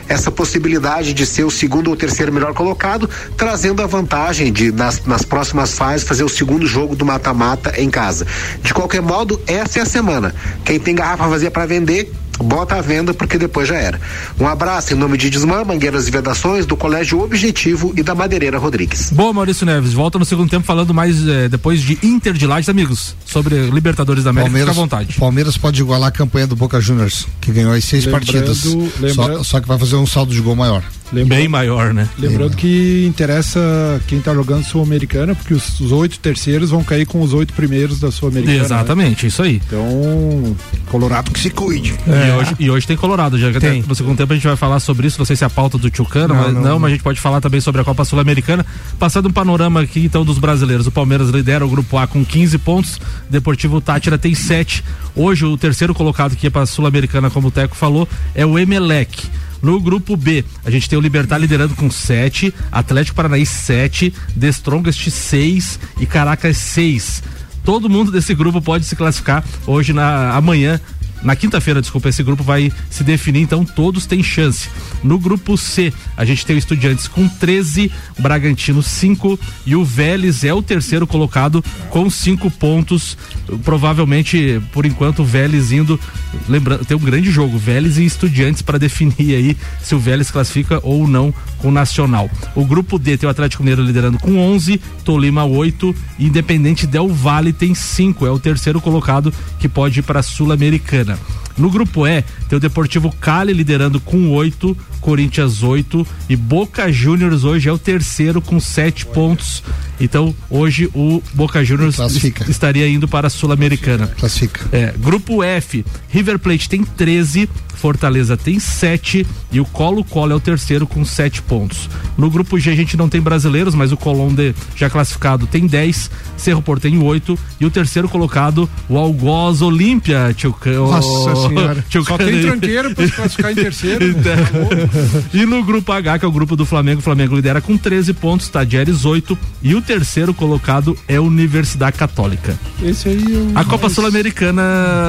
[0.09, 5.05] Essa possibilidade de ser o segundo ou terceiro melhor colocado, trazendo a vantagem de, nas,
[5.05, 8.27] nas próximas fases, fazer o segundo jogo do mata-mata em casa.
[8.61, 10.33] De qualquer modo, essa é a semana semana.
[10.65, 13.99] Quem tem garrafa vazia para vender bota à venda porque depois já era.
[14.39, 18.57] Um abraço em nome de Desmã, Mangueiras e Vedações, do Colégio Objetivo e da Madeireira
[18.57, 19.09] Rodrigues.
[19.11, 19.91] Boa, Maurício Neves.
[19.91, 24.23] Volta no segundo tempo falando mais eh, depois de Inter de Lages, amigos, sobre Libertadores
[24.23, 24.49] da América.
[24.51, 25.13] Palmeiras, Fica à vontade.
[25.19, 29.13] Palmeiras pode igualar a campanha do Boca Juniors, que ganhou as seis Lembrando- partidas.
[29.13, 30.81] Só, só que vai fazer um saldo de gol maior.
[31.11, 32.07] Bem maior, né?
[32.17, 33.59] Lembrando que interessa
[34.07, 37.99] quem tá jogando Sul-Americana, porque os, os oito terceiros vão cair com os oito primeiros
[37.99, 38.57] da Sul-Americana.
[38.59, 38.63] né?
[38.63, 39.61] Exatamente, isso aí.
[39.65, 40.55] Então,
[40.89, 41.95] Colorado que se cuide.
[42.05, 44.55] E, hoje, e hoje tem Colorado, já que até no segundo tempo a gente vai
[44.55, 46.79] falar sobre isso, não sei se é a pauta do Tchucano, Não, mas não, não.
[46.79, 48.65] mas a gente pode falar também sobre a Copa Sul-Americana.
[48.99, 50.85] Passando um panorama aqui então dos brasileiros.
[50.87, 54.83] O Palmeiras lidera o grupo A com 15 pontos, Deportivo Tátira tem 7.
[55.15, 58.57] Hoje o terceiro colocado que é para a Sul-Americana, como o Teco falou, é o
[58.59, 59.27] Emelec.
[59.61, 64.47] No grupo B, a gente tem o Libertar liderando com 7, Atlético Paranaense 7, The
[64.49, 67.23] Strongest 6 e Caracas 6.
[67.63, 70.79] Todo mundo desse grupo pode se classificar hoje na amanhã
[71.21, 74.69] na quinta-feira, desculpa, esse grupo vai se definir, então todos têm chance.
[75.03, 79.83] No grupo C, a gente tem o Estudiantes com 13, o Bragantino 5 e o
[79.83, 83.17] Vélez é o terceiro colocado com 5 pontos.
[83.63, 85.99] Provavelmente, por enquanto, o Vélez indo.
[86.47, 90.79] Lembrando, tem um grande jogo, Vélez e Estudiantes para definir aí se o Vélez classifica
[90.83, 92.29] ou não com o Nacional.
[92.55, 97.09] O grupo D tem o Atlético Mineiro liderando com 11, Tolima 8, e Independente Del
[97.09, 101.08] Valle tem 5, é o terceiro colocado que pode ir para a Sul-Americana.
[101.57, 107.43] No grupo E, tem o Deportivo Cali liderando com 8, Corinthians 8 e Boca Juniors
[107.43, 109.63] hoje é o terceiro com 7 pontos.
[109.99, 112.43] Então, hoje o Boca Juniors Classifica.
[112.43, 114.07] es- estaria indo para a Sul-Americana.
[114.07, 114.61] Classifica.
[114.71, 120.39] É, grupo F, River Plate tem 13, Fortaleza tem 7 e o Colo-Colo é o
[120.39, 121.89] terceiro com 7 pontos.
[122.17, 126.11] No grupo G a gente não tem brasileiros, mas o Colombe já classificado tem 10,
[126.35, 131.85] Cerro Porto tem 8 e o terceiro colocado, o Algoz Olímpia, tio Nossa senhora.
[131.89, 134.05] tio Só tem tranqueiro se classificar em terceiro.
[134.19, 134.89] né?
[135.33, 138.13] e no grupo H, que é o grupo do Flamengo, o Flamengo lidera com 13
[138.13, 142.55] pontos, Tadieres 8 e o terceiro colocado é a Universidade Católica.
[142.83, 143.51] Esse aí eu.
[143.55, 144.61] A Copa Sul-Americana,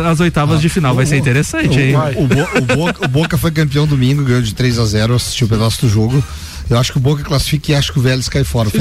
[0.09, 1.95] as oitavas de final, vai ser interessante, hein?
[2.17, 5.45] O, Bo- o Boca, o Boca foi campeão domingo, ganhou de 3 a 0 assisti
[5.45, 6.25] o pedaço do jogo.
[6.71, 8.69] Eu acho que o Boca classifica e acho que o Vélez cai fora.
[8.69, 8.73] O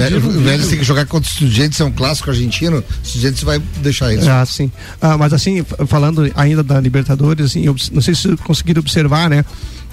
[0.41, 2.77] Vélez tem que jogar contra o Estudiantes, é um clássico argentino.
[2.77, 4.27] O Estudiantes vai deixar eles.
[4.27, 4.71] Ah, sim.
[5.01, 9.27] Ah, mas assim, falando ainda da Libertadores, assim, eu não sei se vocês conseguiram observar,
[9.29, 9.43] né?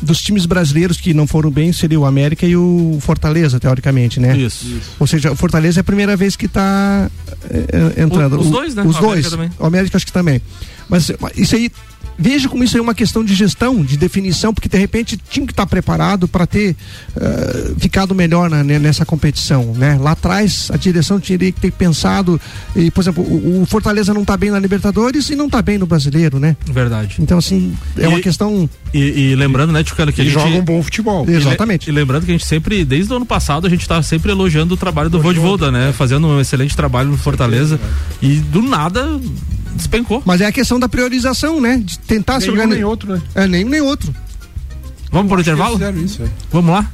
[0.03, 4.37] Dos times brasileiros que não foram bem seria o América e o Fortaleza, teoricamente, né?
[4.37, 4.67] Isso.
[5.01, 7.11] Ou seja, o Fortaleza é a primeira vez que está
[7.97, 8.37] entrando.
[8.37, 8.83] O- os dois, né?
[8.83, 9.09] Os O dois.
[9.27, 9.51] América também.
[9.59, 10.43] O América acho que também.
[10.89, 11.71] Mas isso aí,
[12.19, 15.53] veja como isso é uma questão de gestão, de definição, porque de repente tinha que
[15.53, 16.75] estar preparado para ter
[17.17, 19.99] eh, ficado melhor na- né, nessa competição, né?
[20.01, 22.41] Lá atrás a direção teria que ter pensado,
[22.75, 25.79] e, por exemplo, o, o Fortaleza não está bem na Libertadores e não está bem
[25.79, 26.57] no Brasileiro, né?
[26.67, 27.17] Verdade.
[27.19, 30.41] Então assim, é uma E- questão E, e lembrando, né, Tchucano, que a E gente.
[30.41, 31.25] joga um bom futebol.
[31.27, 31.89] E le- Exatamente.
[31.89, 34.75] E lembrando que a gente sempre, desde o ano passado, a gente tá sempre elogiando
[34.75, 35.93] o trabalho do Voivoda, né?
[35.93, 37.79] Fazendo um excelente trabalho no Fortaleza.
[38.23, 39.21] E do nada
[39.75, 40.23] despencou.
[40.25, 41.81] Mas é a questão da priorização, né?
[41.85, 42.77] De tentar se Nenhum organizar.
[42.77, 43.23] nem outro, né?
[43.35, 44.15] É, nenhum nem outro.
[45.13, 45.79] Vamos pro intervalo?
[46.03, 46.27] Isso, é.
[46.53, 46.91] Vamos lá?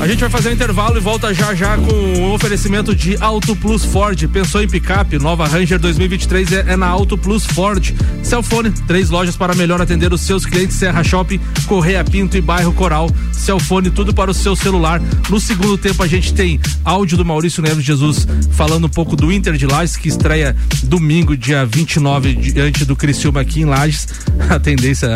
[0.00, 3.54] A gente vai fazer um intervalo e volta já já com o oferecimento de Auto
[3.54, 4.26] Plus Ford.
[4.28, 5.18] Pensou em picape?
[5.18, 7.94] Nova Ranger 2023 é, é na Auto Plus Ford.
[8.22, 12.72] Celfone, três lojas para melhor atender os seus clientes: Serra Shopping, Correia Pinto e Bairro
[12.72, 13.10] Coral.
[13.30, 15.02] Celfone, tudo para o seu celular.
[15.28, 19.30] No segundo tempo, a gente tem áudio do Maurício Neves Jesus falando um pouco do
[19.30, 24.08] Inter de Lages, que estreia domingo, dia 29, diante do Criciúma aqui em Lages.
[24.48, 25.10] A tendência,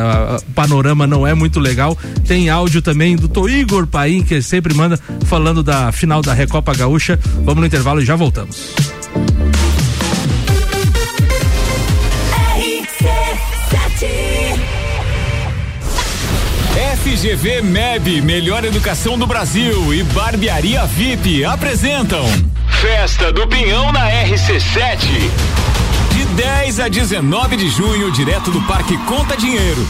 [0.46, 1.96] o panorama não é muito legal.
[2.26, 7.18] Tem áudio também do Igor Paim, que sempre manda falando da final da Recopa Gaúcha.
[7.36, 8.74] Vamos no intervalo e já voltamos.
[17.04, 22.24] FGV MEB, Melhor Educação do Brasil e Barbearia VIP apresentam
[22.80, 24.98] Festa do Pinhão na RC7.
[26.12, 29.88] De 10 a 19 de junho, direto do Parque Conta Dinheiro.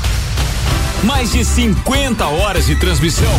[1.02, 3.34] Mais de 50 horas de transmissão.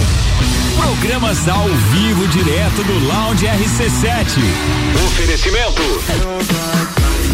[0.76, 4.40] Programas ao vivo direto do Lounge RC7.
[5.06, 7.05] Oferecimento.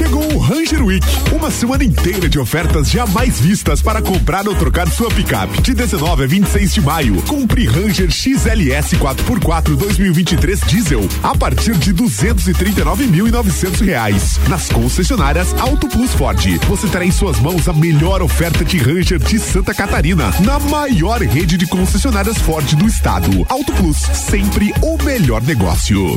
[0.00, 4.88] Chegou o Ranger Week, uma semana inteira de ofertas jamais vistas para comprar ou trocar
[4.88, 5.60] sua picape.
[5.60, 11.92] De 19 a 26 de maio, compre Ranger XLS 4x4 2023 diesel a partir de
[11.92, 14.40] 239.900 reais.
[14.48, 19.18] Nas concessionárias Auto Plus Ford, você terá em suas mãos a melhor oferta de Ranger
[19.18, 23.44] de Santa Catarina, na maior rede de concessionárias Ford do estado.
[23.50, 26.16] Auto Plus, sempre o melhor negócio.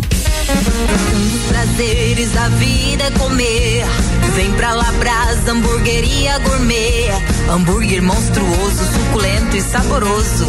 [1.49, 3.11] Prazeres da vida é
[4.35, 7.11] Vem pra Labrasa, hamburgueria gourmet.
[7.49, 10.47] Hambúrguer monstruoso, suculento e saboroso.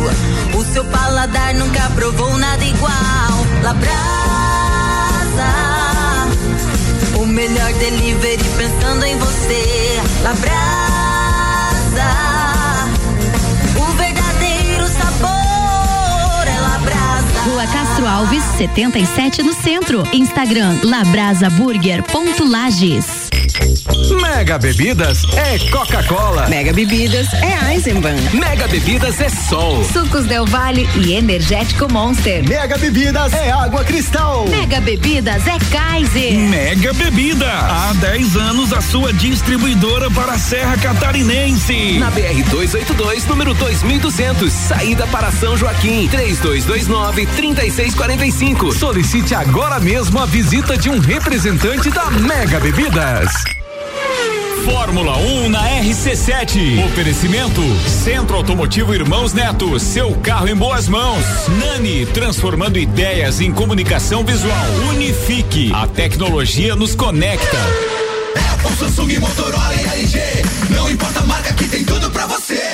[0.55, 3.47] O seu paladar nunca provou nada igual.
[3.63, 3.95] Labrasa,
[7.19, 10.03] o melhor delivery pensando em você.
[10.23, 10.55] Labrasa,
[13.77, 17.41] o verdadeiro sabor é Labrasa.
[17.47, 20.02] Rua Castro Alves, 77 no centro.
[20.12, 23.30] Instagram labrasaburger.lages.
[24.20, 26.48] Mega Bebidas é Coca-Cola.
[26.48, 28.16] Mega Bebidas é Eisenbahn.
[28.33, 29.85] Mega Bebidas é Sol.
[29.85, 32.42] Sucos Del Vale e Energético Monster.
[32.48, 34.48] Mega Bebidas é Água Cristal.
[34.48, 36.33] Mega Bebidas é Kaiser.
[36.48, 37.48] Mega Bebida.
[37.48, 42.00] Há 10 anos a sua distribuidora para a Serra Catarinense.
[42.00, 47.26] Na BR 282, número 2200, saída para São Joaquim, 3229
[47.85, 48.73] 3645.
[48.73, 53.31] Solicite agora mesmo a visita de um representante da Mega Bebidas.
[54.64, 56.83] Fórmula 1 um na RC7.
[56.87, 61.23] Oferecimento Centro Automotivo Irmãos Neto, seu carro em boas mãos.
[61.61, 64.66] Nani, transformando ideias em comunicação visual.
[64.88, 67.59] Unifique, a tecnologia nos conecta.
[68.55, 70.18] Apple, Samsung, Motorola e LG.
[70.70, 72.63] Não importa a marca que tem tudo pra você.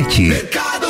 [0.00, 0.89] Mercado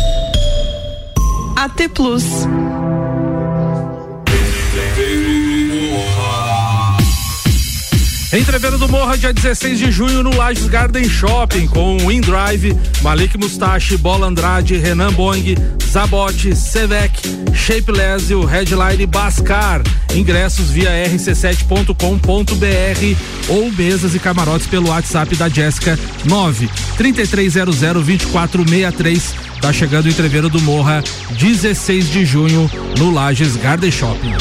[1.55, 2.47] AT Plus.
[8.33, 13.97] Entreveiro do Morra, dia 16 de junho, no Lages Garden Shopping, com Windrive, Malik Mustache,
[13.97, 17.11] Bola Andrade, Renan Boing, Zabote, Sevec,
[17.53, 19.81] Shapeless e o Headline Bascar.
[20.15, 21.93] Ingressos via rc7.com.br
[23.49, 29.35] ou mesas e camarotes pelo WhatsApp da Jéssica 9 3300 2463.
[29.59, 31.03] Tá chegando o Entreveiro do Morra,
[31.37, 34.31] 16 de junho, no Lages Garden Shopping.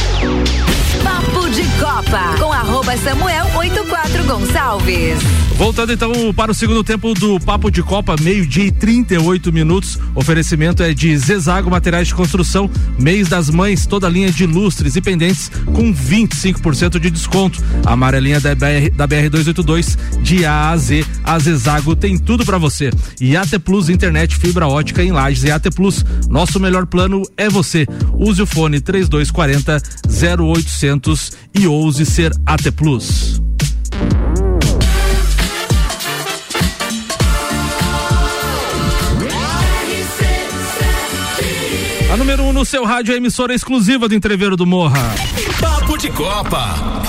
[1.03, 1.62] Papo de
[2.01, 5.20] Copa com arroba Samuel 84 Gonçalves.
[5.61, 9.98] Voltando então para o segundo tempo do Papo de Copa, meio-dia e 38 minutos.
[10.14, 15.03] Oferecimento é de Zezago Materiais de Construção, mês das mães, toda linha de lustres e
[15.03, 17.62] pendentes com 25% de desconto.
[17.84, 21.05] A amarelinha da BR, da BR 282 de A a Z.
[21.22, 22.90] A Zezago tem tudo para você.
[23.20, 26.03] E AT Plus internet fibra ótica em Lages e AT Plus.
[26.30, 27.86] Nosso melhor plano é você.
[28.14, 29.82] Use o fone 3240
[30.40, 33.43] 0800 e ouse ser AT Plus.
[42.12, 45.01] A número 1 um no seu rádio é a emissora exclusiva do Entreveiro do Morra.
[45.61, 47.03] Papo de Copa.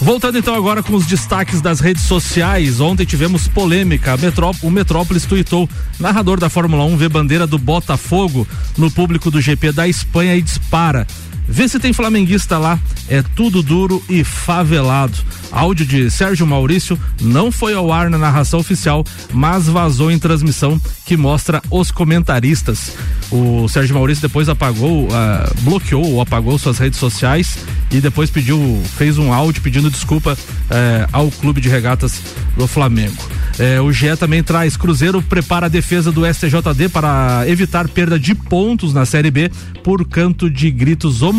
[0.00, 2.80] Voltando então agora com os destaques das redes sociais.
[2.80, 4.16] Ontem tivemos polêmica.
[4.16, 5.68] Metró o Metrópolis tuitou.
[5.98, 10.42] Narrador da Fórmula 1 vê bandeira do Botafogo no público do GP da Espanha e
[10.42, 11.08] dispara.
[11.48, 12.78] Vê se tem flamenguista lá.
[13.08, 15.16] É tudo duro e favelado.
[15.50, 20.78] Áudio de Sérgio Maurício não foi ao ar na narração oficial, mas vazou em transmissão
[21.06, 22.92] que mostra os comentaristas.
[23.30, 27.58] O Sérgio Maurício depois apagou, uh, bloqueou ou apagou suas redes sociais
[27.90, 32.20] e depois pediu, fez um áudio pedindo desculpa uh, ao clube de regatas
[32.58, 33.26] do Flamengo.
[33.58, 38.34] Uh, o GE também traz Cruzeiro prepara a defesa do STJD para evitar perda de
[38.34, 39.50] pontos na Série B
[39.82, 41.37] por canto de gritos homofóbicos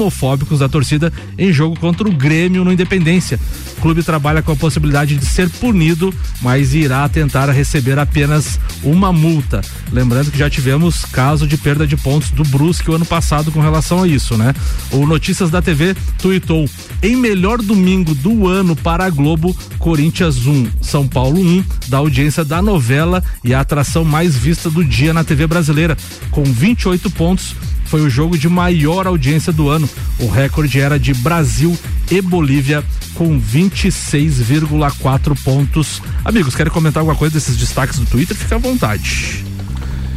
[0.59, 3.39] da torcida em jogo contra o Grêmio no Independência.
[3.77, 9.11] O clube trabalha com a possibilidade de ser punido, mas irá tentar receber apenas uma
[9.11, 9.61] multa.
[9.91, 13.59] Lembrando que já tivemos caso de perda de pontos do Brusque o ano passado com
[13.59, 14.53] relação a isso, né?
[14.91, 16.69] O Notícias da TV tuitou:
[17.01, 22.43] em melhor domingo do ano para a Globo, Corinthians 1, São Paulo 1, da audiência
[22.43, 25.97] da novela e a atração mais vista do dia na TV brasileira,
[26.31, 27.55] com 28 pontos
[27.89, 29.88] foi o jogo de maior audiência do ano.
[30.19, 31.77] O recorde era de Brasil
[32.11, 32.83] e Bolívia
[33.13, 36.01] com 26,4 pontos.
[36.23, 38.35] Amigos, querem comentar alguma coisa desses destaques do Twitter?
[38.35, 39.48] Fica à vontade.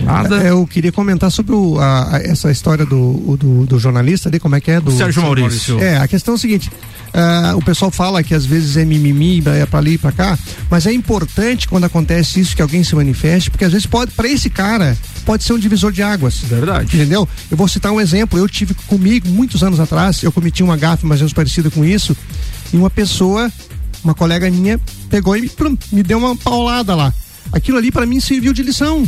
[0.02, 0.36] Nada.
[0.36, 4.56] Eu queria comentar sobre o, a, a, essa história do, do, do, jornalista ali, como
[4.56, 4.80] é que é?
[4.80, 5.80] Do Sérgio Maurício.
[5.80, 6.70] É, a questão é o seguinte:
[7.14, 10.38] uh, o pessoal fala que às vezes é mimimi, é pra ali e pra cá,
[10.70, 14.28] mas é importante quando acontece isso que alguém se manifeste, porque às vezes pode, para
[14.28, 16.38] esse cara, pode ser um divisor de águas.
[16.38, 16.96] Verdade.
[16.96, 17.28] Entendeu?
[17.50, 18.38] Eu vou citar um exemplo.
[18.38, 21.84] Eu tive comigo, muitos anos atrás, eu cometi uma gafe mais ou menos parecida com
[21.84, 22.16] isso,
[22.72, 23.50] e uma pessoa,
[24.02, 27.12] uma colega minha, pegou e plum, me deu uma paulada lá.
[27.52, 29.06] Aquilo ali para mim serviu de lição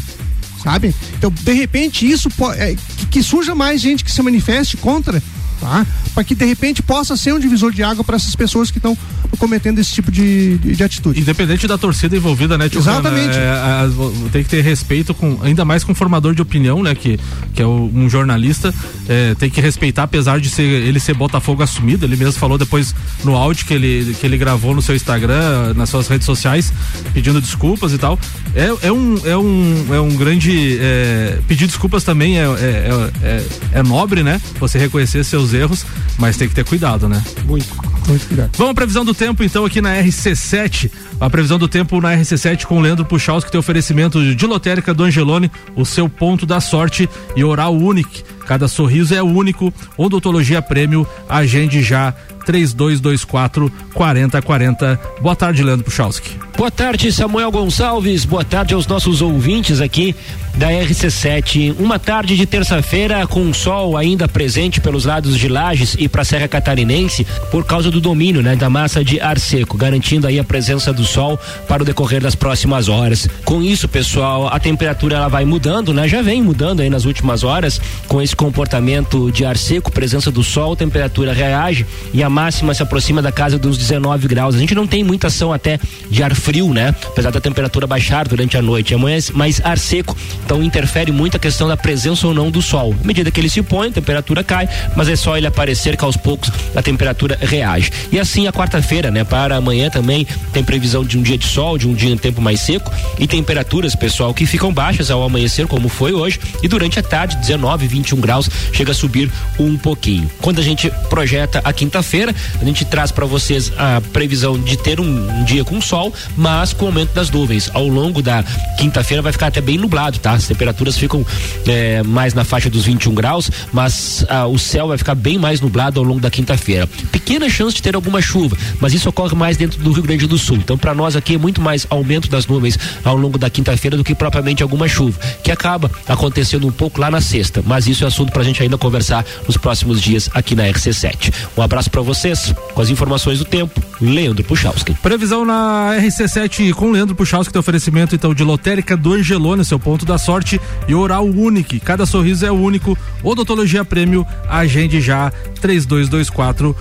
[0.64, 0.94] sabe?
[1.18, 5.22] Então, de repente, isso é, que, que surja mais gente que se manifeste contra,
[5.60, 5.86] tá?
[6.14, 8.96] Para que de repente possa ser um divisor de água para essas pessoas que estão
[9.38, 11.20] cometendo esse tipo de, de, de, atitude.
[11.20, 13.36] Independente da torcida envolvida, né, tio Exatamente.
[13.36, 16.94] É, é, tem que ter respeito com, ainda mais com o formador de opinião, né,
[16.94, 17.18] que,
[17.52, 18.72] que é o, um jornalista,
[19.08, 22.94] é, tem que respeitar, apesar de ser, ele ser Botafogo assumido, ele mesmo falou depois
[23.24, 26.72] no áudio que ele, que ele gravou no seu Instagram, nas suas redes sociais,
[27.12, 28.18] pedindo desculpas e tal.
[28.54, 30.78] É, é, um, é, um, é um grande.
[30.80, 34.40] É, pedir desculpas também é, é, é, é nobre, né?
[34.60, 35.84] Você reconhecer seus erros,
[36.18, 37.22] mas tem que ter cuidado, né?
[37.44, 37.66] Muito,
[38.08, 38.50] muito cuidado.
[38.56, 40.90] Vamos à previsão do tempo, então, aqui na RC7.
[41.20, 45.50] A previsão do tempo na RC7 com Leandro Puchalski, tem oferecimento de lotérica do Angelone,
[45.76, 48.10] o seu ponto da sorte e oral único.
[48.46, 49.72] Cada sorriso é único.
[49.96, 52.12] Odontologia Prêmio, agende já
[52.44, 55.00] 3224 4040.
[55.20, 56.30] Boa tarde, Leandro Puchalski.
[56.56, 58.24] Boa tarde, Samuel Gonçalves.
[58.24, 60.14] Boa tarde aos nossos ouvintes aqui
[60.56, 61.74] da RC7.
[61.78, 66.24] Uma tarde de terça-feira com sol ainda presente pelos lados de Lages e para a
[66.24, 70.44] Serra Catarinense por causa do domínio, né, da massa de ar seco, garantindo aí a
[70.44, 71.38] presença do sol
[71.68, 73.28] para o decorrer das próximas horas.
[73.44, 76.08] Com isso, pessoal, a temperatura ela vai mudando, né?
[76.08, 80.42] Já vem mudando aí nas últimas horas com esse comportamento de ar seco, presença do
[80.42, 84.54] sol, temperatura reage e a máxima se aproxima da casa dos 19 graus.
[84.54, 85.78] A gente não tem muita ação até
[86.10, 86.94] de ar frio, né?
[87.06, 91.36] Apesar da temperatura baixar durante a noite, é mais, mais ar seco então interfere muito
[91.36, 92.94] a questão da presença ou não do sol.
[93.02, 96.04] À medida que ele se põe, a temperatura cai, mas é só ele aparecer que
[96.04, 97.90] aos poucos a temperatura reage.
[98.12, 99.24] E assim a quarta-feira, né?
[99.24, 102.40] Para amanhã também tem previsão de um dia de sol, de um dia em tempo
[102.40, 106.98] mais seco e temperaturas, pessoal, que ficam baixas ao amanhecer, como foi hoje, e durante
[106.98, 110.30] a tarde, 19, 21 graus, chega a subir um pouquinho.
[110.40, 115.00] Quando a gente projeta a quinta-feira, a gente traz para vocês a previsão de ter
[115.00, 117.70] um, um dia com sol, mas com aumento das nuvens.
[117.72, 118.44] Ao longo da
[118.78, 120.32] quinta-feira vai ficar até bem nublado, tá?
[120.32, 121.24] As temperaturas ficam
[121.66, 125.60] é, mais na faixa dos 21 graus, mas ah, o céu vai ficar bem mais
[125.60, 126.86] nublado ao longo da quinta-feira.
[127.10, 130.36] Pequena chance de ter alguma chuva, mas isso ocorre mais dentro do Rio Grande do
[130.38, 130.56] Sul.
[130.56, 134.04] Então, para nós aqui é muito mais aumento das nuvens ao longo da quinta-feira do
[134.04, 137.62] que propriamente alguma chuva, que acaba acontecendo um pouco lá na sexta.
[137.64, 141.32] Mas isso é assunto pra gente ainda conversar nos próximos dias aqui na RC7.
[141.56, 144.92] Um abraço para vocês, com as informações do tempo, Leandro Puchalski.
[144.96, 150.04] Previsão na RC7 com Leandro Puchalski, tem oferecimento então de lotérica do Angelone, seu ponto
[150.04, 151.80] da sorte, e oral único.
[151.80, 152.98] Cada sorriso é único.
[153.22, 155.32] Odontologia Prêmio, agende já
[155.62, 156.76] 3224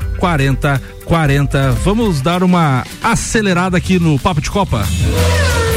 [1.06, 1.72] 4040.
[1.84, 4.84] Vamos dar uma acelerada aqui no Papo de Copa.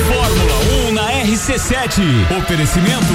[0.07, 2.39] Fórmula 1 na RC7.
[2.39, 3.15] Oferecimento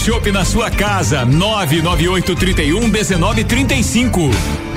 [0.01, 1.25] shopping na sua casa.
[1.25, 4.70] 99831 1935.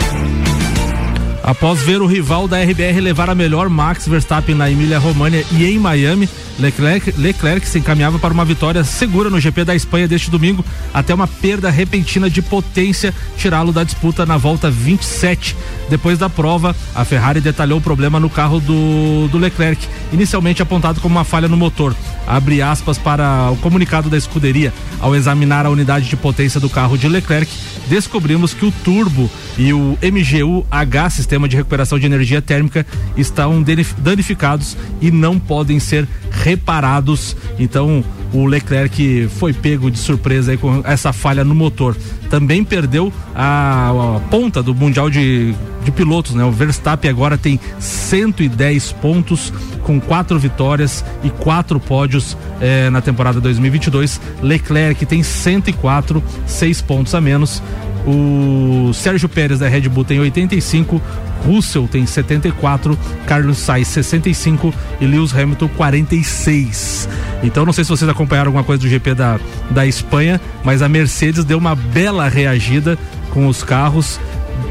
[1.47, 5.67] Após ver o rival da RBR levar a melhor Max Verstappen na Emília România e
[5.67, 6.27] em Miami,
[6.59, 10.65] Leclerc, Leclerc se encaminhava para uma vitória segura no GP da Espanha deste domingo,
[10.95, 15.55] até uma perda repentina de potência tirá-lo da disputa na volta 27.
[15.91, 20.99] Depois da prova, a Ferrari detalhou o problema no carro do, do Leclerc, inicialmente apontado
[20.99, 21.95] como uma falha no motor.
[22.27, 24.73] Abre aspas para o comunicado da escuderia.
[24.99, 27.53] Ao examinar a unidade de potência do carro de Leclerc,
[27.87, 33.63] descobrimos que o turbo e o MGU-H, sistema de recuperação de energia térmica, estão
[33.99, 37.37] danificados e não podem ser reparados.
[37.59, 41.97] Então, o Leclerc foi pego de surpresa com essa falha no motor.
[42.29, 45.55] Também perdeu a, a ponta do Mundial de,
[45.85, 46.45] de Pilotos, né?
[46.45, 49.53] O Verstappen agora tem 110 pontos
[49.85, 54.21] com quatro vitórias e quatro pódios eh, na temporada 2022.
[54.43, 57.63] Leclerc tem 104, seis pontos a menos.
[58.07, 61.01] O Sérgio Pérez da Red Bull tem 85,
[61.47, 67.09] Russell tem 74, Carlos Sainz 65 e Lewis Hamilton 46.
[67.43, 69.39] Então não sei se vocês acompanharam alguma coisa do GP da,
[69.71, 72.99] da Espanha, mas a Mercedes deu uma bela reagida
[73.31, 74.21] com os carros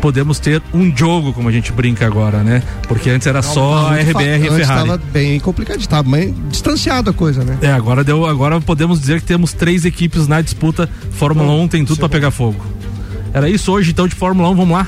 [0.04, 2.62] podemos ter um jogo, como a gente brinca agora, né?
[2.90, 4.62] Porque antes era só a RBR e Ferrari.
[4.62, 7.58] Estava bem complicado, estava bem distanciado a coisa, né?
[7.62, 10.90] É, agora deu, agora podemos dizer que temos três equipes na disputa.
[11.12, 12.62] Fórmula 1 tem tudo para pegar fogo.
[13.34, 14.88] Era isso hoje então de Fórmula 1, vamos lá.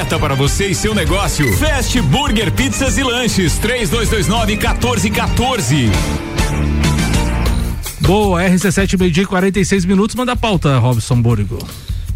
[0.19, 1.51] para você e seu negócio.
[1.57, 5.89] Fast Burger Pizzas e Lanches, 3229 1414.
[8.01, 11.59] Boa, RC7 meio-dia e 46 minutos, manda a pauta, Robson Borigo.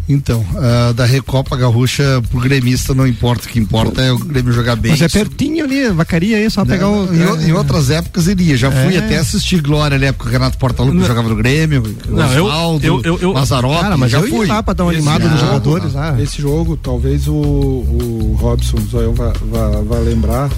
[0.08, 4.52] Então, uh, da Recopa Gaúcha pro gremista não importa, o que importa é o Grêmio
[4.52, 4.92] jogar bem.
[4.92, 7.12] Mas é pertinho ali, vacaria aí, só pegar o.
[7.12, 8.98] Em, em, outras épocas iria, já fui é.
[8.98, 13.02] até assistir Glória na época que o Renato Portaluppi jogava no Grêmio, não, Osvaldo, eu,
[13.02, 14.46] eu, eu, Mazarope, cara, mas já eu fui.
[14.46, 15.96] lá pra dar uma animada nos jogadores.
[15.96, 16.14] Ah.
[16.20, 20.48] Esse jogo, talvez o, o Robson Zoião vai, vai, vai lembrar,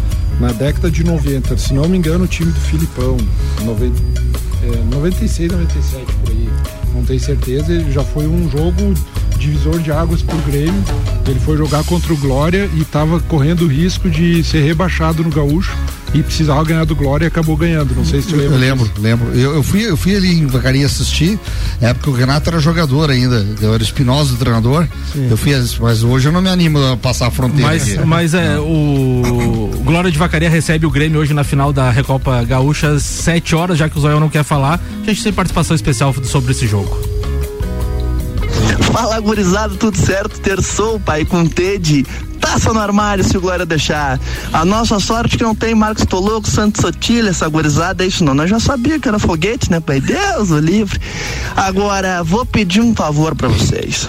[0.41, 3.17] na década de 90, se não me engano, o time do Filipão,
[3.65, 3.95] 90,
[4.63, 6.49] é, 96, 97 por aí,
[6.95, 8.95] não tenho certeza, ele já foi um jogo
[9.39, 10.83] divisor de águas pro Grêmio.
[11.27, 15.31] Ele foi jogar contra o Glória e estava correndo o risco de ser rebaixado no
[15.31, 15.77] Gaúcho
[16.15, 17.95] e precisava ganhar do Glória e acabou ganhando.
[17.95, 18.57] Não sei se tu lembra.
[18.57, 19.01] Eu lembro, disso.
[19.01, 19.29] lembro.
[19.35, 21.39] Eu, eu, fui, eu fui ali em Vacaria assistir,
[21.81, 24.87] é porque o Renato era jogador ainda, eu era espinoso do treinador.
[25.13, 25.29] Sim.
[25.31, 27.67] Eu fui, mas hoje eu não me animo a passar a fronteira.
[27.67, 28.05] Mas, aqui.
[28.05, 32.89] mas é, o Glória de Vacaria recebe o Grêmio hoje na final da Recopa Gaúcha
[32.89, 34.81] às 7 horas, já que o Zóio não quer falar.
[35.03, 37.18] A gente tem participação especial sobre esse jogo.
[38.93, 40.41] Fala gurizada, tudo certo?
[40.41, 42.05] Terçou, pai, com Tede.
[42.41, 44.19] Taça no armário se o Glória deixar.
[44.53, 48.35] A nossa sorte que não tem Marcos Toloco, Santos Sotilha, essa gurizada, isso não.
[48.35, 50.01] Nós já sabia que era foguete, né, pai?
[50.01, 50.99] Deus o livre.
[51.57, 54.09] Agora, vou pedir um favor para vocês.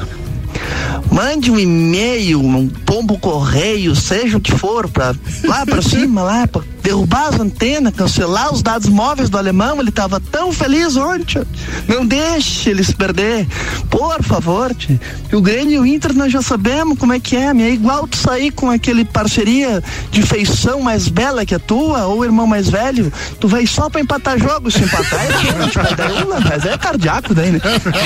[1.12, 6.48] Mande um e-mail, um pombo correio, seja o que for, pra, lá pra cima, lá
[6.48, 11.44] pra derrubar as antenas, cancelar os dados móveis do alemão, ele estava tão feliz ontem.
[11.88, 13.48] Não deixe ele se perder.
[13.90, 15.00] Por favor, tio.
[15.34, 18.18] o Grêmio e o Inter nós já sabemos como é que é, é igual tu
[18.18, 23.12] sair com aquele parceria de feição mais bela que a tua, ou irmão mais velho,
[23.40, 27.62] tu vai só pra empatar jogos, se empatar é mas é cardíaco daí, né?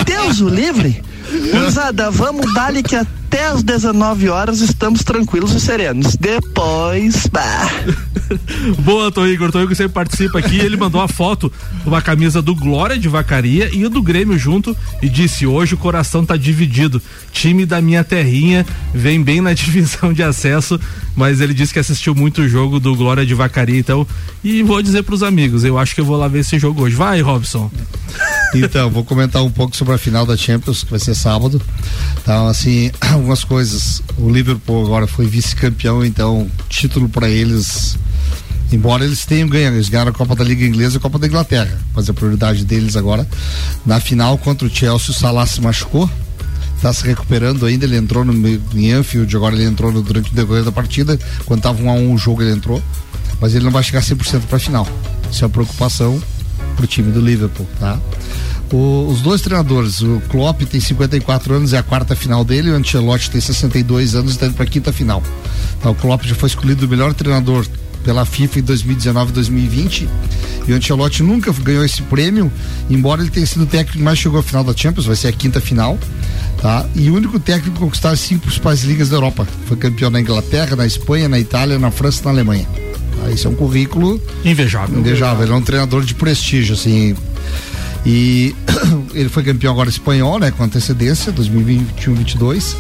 [0.06, 1.04] Deus o livre.
[1.52, 2.96] Gurizada, vamos dar-lhe que
[3.34, 6.16] até às 19 horas estamos tranquilos e serenos.
[6.16, 7.68] Depois, bah.
[8.86, 9.52] Boa, Tô Igor.
[9.52, 10.60] Tô Igor sempre participa aqui.
[10.60, 14.38] Ele mandou a foto de uma camisa do Glória de Vacaria e o do Grêmio
[14.38, 17.02] junto e disse: Hoje o coração tá dividido.
[17.32, 20.80] Time da minha terrinha vem bem na divisão de acesso,
[21.16, 24.06] mas ele disse que assistiu muito o jogo do Glória de Vacaria, então.
[24.44, 26.96] E vou dizer pros amigos: eu acho que eu vou lá ver esse jogo hoje.
[26.96, 27.72] Vai, Robson.
[28.54, 31.60] Então, vou comentar um pouco sobre a final da Champions, que vai ser sábado.
[32.22, 32.92] Então, assim,
[33.24, 34.04] algumas coisas.
[34.18, 37.98] O Liverpool agora foi vice-campeão, então, título para eles.
[38.72, 41.28] Embora eles tenham ganho, eles ganharam a Copa da Liga Inglesa e a Copa da
[41.28, 41.80] Inglaterra.
[41.96, 43.28] Mas a prioridade deles agora.
[43.86, 46.10] Na final contra o Chelsea, o Salah se machucou.
[46.76, 47.86] Está se recuperando ainda.
[47.86, 48.34] Ele entrou no
[48.76, 51.18] em Anfield, agora ele entrou no, durante o decorrer da partida.
[51.46, 52.82] Quando estava um a um o jogo, ele entrou.
[53.40, 54.88] Mas ele não vai chegar 100% para a final.
[55.32, 56.22] Isso é uma preocupação
[56.76, 58.00] pro time do Liverpool, tá?
[58.72, 62.76] O, os dois treinadores, o Klopp tem 54 anos, é a quarta final dele, o
[62.76, 65.22] Ancelotti tem 62 anos e está indo para a quinta final.
[65.82, 67.66] Tá, o Klopp já foi escolhido o melhor treinador
[68.04, 70.10] pela FIFA em 2019 e 2020
[70.68, 72.52] e o Ancelotti nunca ganhou esse prêmio,
[72.90, 75.28] embora ele tenha sido o técnico que mais chegou à final da Champions, vai ser
[75.28, 75.98] a quinta final,
[76.62, 76.86] tá?
[76.96, 79.48] E o único técnico a conquistar cinco principais ligas da Europa.
[79.66, 82.68] Foi campeão na Inglaterra, na Espanha, na Itália, na França e na Alemanha.
[83.20, 83.32] Tá?
[83.32, 84.98] Esse é um currículo invejável.
[84.98, 87.16] Invejável, ele é um treinador de prestígio, assim.
[88.06, 88.56] E
[89.14, 92.76] ele foi campeão agora espanhol, né, com antecedência, 2021-22.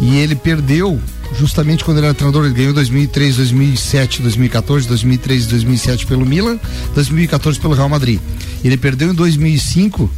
[0.00, 1.00] E ele perdeu
[1.38, 6.58] justamente quando ele era treinador, ele ganhou 2003, 2007, 2014, 2003 e 2007 pelo Milan,
[6.94, 8.20] 2014 pelo Real Madrid.
[8.64, 10.10] Ele perdeu em 2005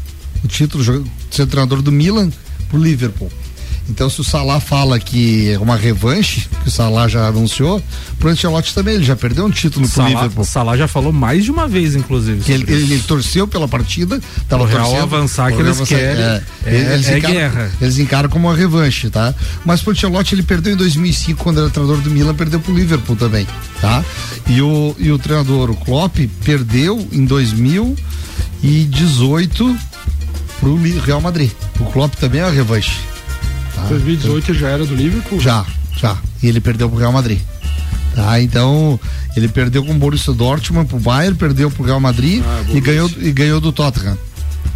[0.43, 2.31] o título de ser treinador do Milan
[2.69, 3.31] pro Liverpool.
[3.89, 7.82] Então, se o Salah fala que é uma revanche, que o Salah já anunciou,
[8.18, 10.43] pro Ancelotti também, ele já perdeu um título pro Salah, Liverpool.
[10.43, 12.41] O Salah já falou mais de uma vez, inclusive.
[12.43, 14.18] Que ele, ele, ele torceu pela partida,
[14.49, 17.70] tava O Real torcendo, avançar que eles querem, é- é encaram, guerra.
[17.80, 19.35] Eles encaram como uma revanche, tá?
[19.66, 23.16] Mas pro Ancelotti ele perdeu em 2005 quando era treinador do Milan, perdeu pro Liverpool
[23.16, 23.47] também,
[23.82, 24.03] tá?
[24.49, 29.76] E o, e o treinador, o Klopp, perdeu em 2018
[30.59, 30.74] pro
[31.05, 31.51] Real Madrid.
[31.78, 32.99] O Klopp também é uma revanche.
[33.75, 33.83] Tá?
[33.89, 35.41] 2018 ele já era do Liverpool?
[35.41, 35.64] Já,
[35.97, 36.16] já.
[36.43, 37.41] E ele perdeu pro Real Madrid.
[38.14, 38.99] Tá, então
[39.37, 43.11] ele perdeu com o Borussia Dortmund pro Bayern, perdeu pro Real Madrid Ah, e ganhou
[43.18, 44.16] e ganhou do Tottenham.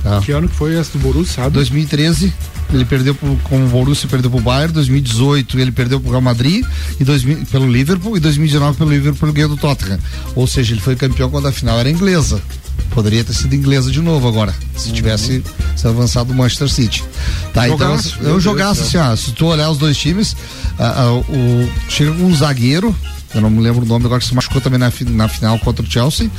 [0.02, 0.20] Tá.
[0.20, 1.54] Que ano que foi essa do Borussia, sabe?
[1.54, 2.32] 2013
[2.72, 6.64] ele perdeu pro, com o Borussia perdeu pro Bayern, 2018 ele perdeu pro Real Madrid
[7.00, 9.98] e 2000, pelo Liverpool e 2019 pelo Liverpool ganhou do Tottenham.
[10.34, 12.42] Ou seja, ele foi campeão quando a final era inglesa.
[12.90, 15.42] Poderia ter sido inglesa de novo agora, se tivesse
[15.76, 17.04] se avançado o Manchester City.
[17.52, 20.36] Tá, Jogaço, então eu jogasse assim, ó, se tu olhar os dois times,
[20.78, 22.94] ah, ah, o, chega um zagueiro,
[23.34, 25.84] eu não me lembro o nome agora que se machucou também na, na final contra
[25.84, 26.30] o Chelsea,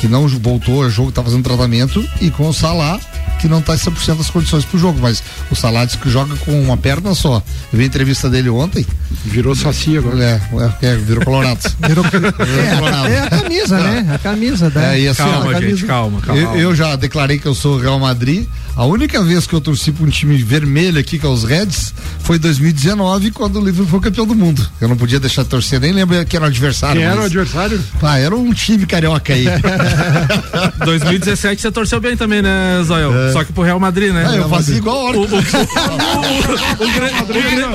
[0.00, 2.98] que não voltou ao jogo, tá fazendo tratamento, e com o Salah,
[3.40, 6.34] que não tá em 100% das condições pro jogo, mas o Salah diz que joga
[6.36, 7.42] com uma perna só.
[7.72, 8.86] Eu vi a entrevista dele ontem.
[9.24, 10.22] Virou saci agora.
[10.22, 10.40] É,
[10.82, 11.60] é, é, virou colorado.
[11.86, 13.08] Virou, colorado.
[13.08, 14.14] é, a camisa, né?
[14.14, 14.94] A camisa da.
[14.94, 16.40] É, e assim, Calma, gente, camisa- calma, calma.
[16.40, 18.46] Eu, eu já declarei que eu sou Real Madrid.
[18.76, 21.94] A única vez que eu torci para um time vermelho aqui, que é os Reds,
[22.20, 24.68] foi em 2019, quando o Liverpool foi campeão do mundo.
[24.80, 26.96] Eu não podia deixar de torcer, nem lembro quem era o adversário.
[26.96, 27.80] Quem era o mas- adversário?
[28.02, 29.44] Ah, era um time carioca aí.
[30.84, 33.12] 2017 você torceu bem também, né, Zoel?
[33.32, 34.26] Só que pro Real Madrid, né?
[34.28, 35.18] Ah, eu fazia igual a hora.
[35.18, 35.30] O, o, o, o,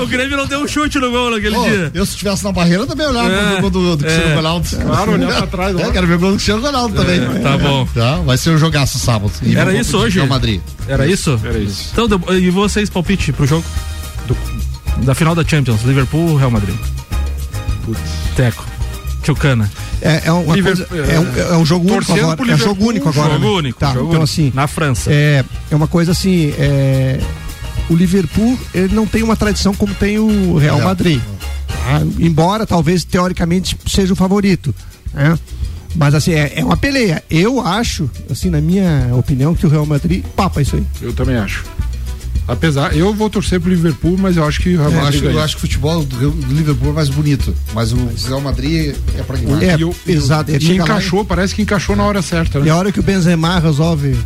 [0.02, 1.90] o Grêmio, o o não deu um chute no gol naquele Pô, dia.
[1.94, 4.34] eu se estivesse na barreira também olhava É, pro gol do, do Cristiano é.
[4.34, 4.68] Ronaldo.
[4.68, 7.20] Claro, olhar pra trás, É, quero ver o gol do Cristiano Ronaldo também.
[7.42, 7.86] tá bom.
[7.94, 9.32] Tá, vai ser um jogaço sábado.
[9.42, 10.16] E Era isso hoje?
[10.16, 10.60] Real Madrid.
[10.86, 11.40] Era isso?
[11.44, 11.90] Era isso.
[11.92, 13.64] Então, e vocês, palpite pro jogo?
[14.98, 16.76] Da final da Champions, Liverpool Real Madrid.
[18.36, 18.66] Teco.
[19.22, 19.70] Tchucana.
[20.00, 22.50] É, é uma coisa, é, um, é um jogo único agora.
[22.50, 23.34] É um jogo único agora.
[23.34, 23.50] jogo né?
[23.50, 23.78] único.
[23.78, 24.24] Tá, jogo então único.
[24.24, 25.12] assim, Na França.
[25.12, 27.20] é, é uma coisa assim, é,
[27.90, 30.88] o Liverpool ele não tem uma tradição como tem o Real Real.
[30.88, 31.20] Madrid.
[31.66, 32.00] tá?
[32.18, 34.74] Embora talvez teoricamente seja o favorito,
[35.12, 35.38] né?
[35.94, 37.22] Mas assim, é, é uma peleia.
[37.28, 40.86] Eu acho, assim, na minha opinião, que o Real Madrid papa isso aí.
[41.02, 41.64] Eu também acho.
[42.50, 45.40] Apesar, eu vou torcer pro Liverpool, mas eu acho que o Real Eu Madrid eu
[45.40, 49.64] acho que o futebol do Liverpool é mais bonito, mas o Real Madrid é pragmático.
[49.64, 50.50] É, E e o- exato.
[50.50, 52.70] E lá encaixou, parece que encaixou na hora certa, E né?
[52.70, 54.16] a hora que o Benzema resolve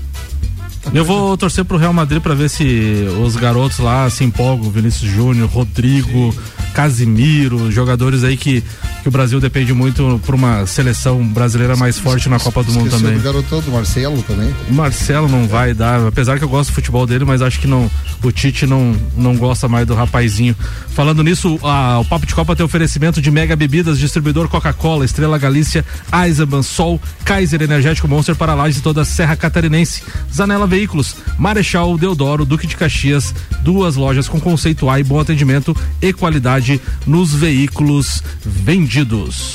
[0.93, 5.11] Eu vou torcer pro Real Madrid pra ver se os garotos lá se empolgam, Vinícius
[5.11, 6.35] Júnior, Rodrigo,
[6.72, 8.62] Casimiro, jogadores aí que
[9.03, 12.89] que o Brasil depende muito por uma seleção brasileira mais forte na Copa do Mundo
[12.89, 13.18] também.
[13.18, 14.49] do garotão do Marcelo também.
[14.70, 17.66] O Marcelo não vai dar, apesar que eu gosto do futebol dele, mas acho que
[17.66, 17.91] não,
[18.22, 20.57] o Tite não, não gosta mais do rapazinho.
[20.89, 25.37] Falando nisso, a- o Papo de Copa tem oferecimento de Mega Bebidas, distribuidor Coca-Cola, Estrela
[25.37, 30.03] Galícia, Eisenbahn, Sol, Kaiser Energético Monster para Lages e toda a Serra Catarinense.
[30.35, 35.76] Zanela Veículos, Marechal Deodoro, Duque de Caxias, duas lojas com conceito A e bom atendimento
[36.02, 39.52] e qualidade nos veículos vendidos.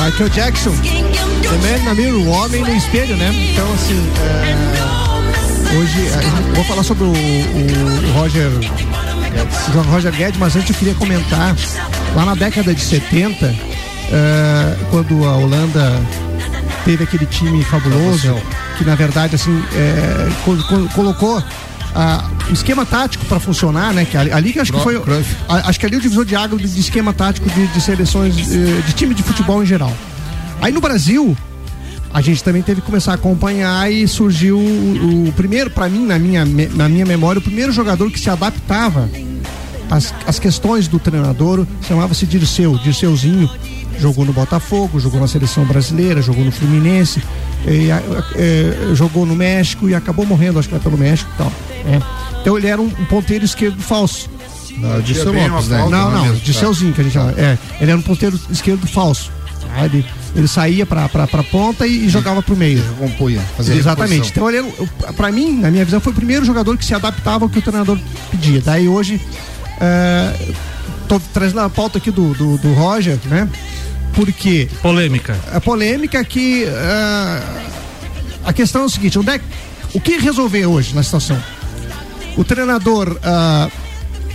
[0.00, 0.72] Michael Jackson,
[1.42, 3.30] The Man na Mirror, o homem no espelho, né?
[3.52, 8.50] Então, assim, é, hoje, é, vou falar sobre o, o- Roger
[9.74, 11.54] o Roger Guedes, mas antes eu queria comentar,
[12.14, 13.54] lá na década de 70,
[14.10, 16.00] é, quando a Holanda
[16.84, 18.34] teve aquele time fabuloso,
[18.78, 21.42] que na verdade, assim, é, co- co- colocou
[21.94, 24.04] ah, o esquema tático para funcionar, né?
[24.04, 24.96] Que ali, ali que acho que foi.
[25.48, 28.36] a- acho que ali o divisor de água de, de esquema tático de, de seleções,
[28.38, 29.92] eh, de time de futebol em geral.
[30.60, 31.36] Aí no Brasil,
[32.12, 36.06] a gente também teve que começar a acompanhar e surgiu o, o primeiro, para mim,
[36.06, 36.44] na minha,
[36.74, 39.08] na minha memória, o primeiro jogador que se adaptava
[39.90, 43.48] às, às questões do treinador chamava-se Dirceu, Dirceuzinho.
[43.98, 47.22] Jogou no Botafogo, jogou na seleção brasileira, jogou no Fluminense,
[47.66, 47.88] e,
[48.36, 51.52] eh, jogou no México e acabou morrendo, acho que lá pelo México e tal.
[51.84, 52.00] né?
[52.40, 54.30] Então ele era um, um ponteiro esquerdo falso.
[54.76, 55.78] Não, Dirceu Lopes, né?
[55.78, 56.36] Não, Não é não, mesmo?
[56.40, 57.32] Dirceuzinho que a gente chama.
[57.36, 59.32] É, ele era um ponteiro esquerdo falso.
[59.60, 59.84] tá?
[59.84, 62.80] Ele, ele saía pra, pra, pra ponta e, e jogava pro meio.
[62.96, 64.30] Compunha, fazia Exatamente.
[64.30, 67.44] Então ele era, pra mim, na minha visão, foi o primeiro jogador que se adaptava
[67.44, 67.98] ao que o treinador
[68.30, 68.60] pedia.
[68.64, 69.20] Daí hoje,
[69.80, 70.32] é,
[71.08, 73.48] tô trazendo a pauta aqui do, do, do Roger, né?
[74.18, 74.68] Porque.
[74.82, 75.38] Polêmica.
[75.52, 76.64] A polêmica que.
[76.64, 77.42] é,
[78.44, 79.40] a questão é o seguinte: onde é,
[79.94, 81.40] o que resolver hoje na situação?
[82.36, 83.70] O treinador ah,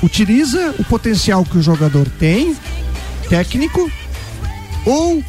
[0.01, 2.55] utiliza o potencial que o jogador tem,
[3.27, 3.91] técnico,
[4.86, 5.21] ou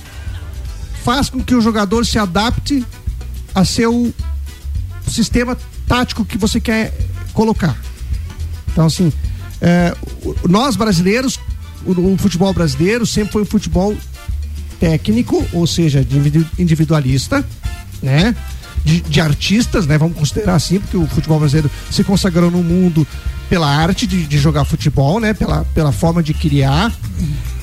[1.02, 2.84] faz com que o jogador se adapte
[3.52, 4.14] a seu
[5.08, 6.96] sistema tático que você quer
[7.32, 7.76] colocar.
[8.70, 9.12] Então, assim,
[9.60, 9.96] é,
[10.48, 11.40] nós brasileiros,
[11.84, 13.96] o, o futebol brasileiro sempre foi um futebol
[14.80, 17.44] técnico, ou seja, de individu- individualista,
[18.02, 18.34] né?
[18.84, 19.96] De, de artistas, né?
[19.96, 23.06] Vamos considerar assim, porque o futebol brasileiro se consagrou no mundo
[23.48, 25.32] pela arte de, de jogar futebol, né?
[25.32, 26.92] Pela, pela forma de criar.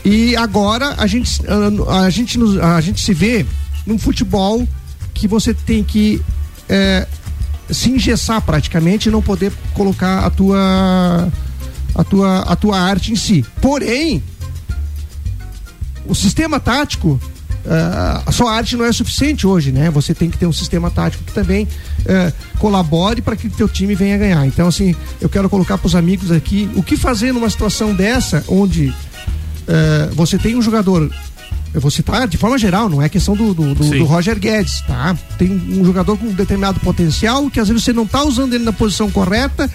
[0.03, 1.39] E agora a gente,
[1.88, 3.45] ah, a, gente, nos- a gente se vê
[3.86, 4.68] num futebol
[5.14, 6.20] que você tem que
[6.68, 7.07] é,
[7.70, 11.28] se engessar praticamente e não poder colocar a tua
[11.93, 13.45] a tua a tua arte em si.
[13.62, 14.24] Porém,
[16.07, 17.19] o sistema tático
[17.67, 19.89] ah, a sua arte não é suficiente hoje, né?
[19.91, 21.67] Você tem que ter um sistema tático que também
[22.07, 24.45] eh, colabore para que o teu time venha ganhar.
[24.47, 28.43] Então, assim, eu quero colocar para os amigos aqui o que fazer numa situação dessa,
[28.47, 28.91] onde
[29.67, 31.09] eh, você tem um jogador
[31.73, 34.81] eu vou citar de forma geral, não é questão do, do, do- do Roger Guedes,
[34.81, 35.15] tá?
[35.37, 38.65] Tem um jogador com um determinado potencial que às vezes você não tá usando ele
[38.65, 39.69] na posição correta,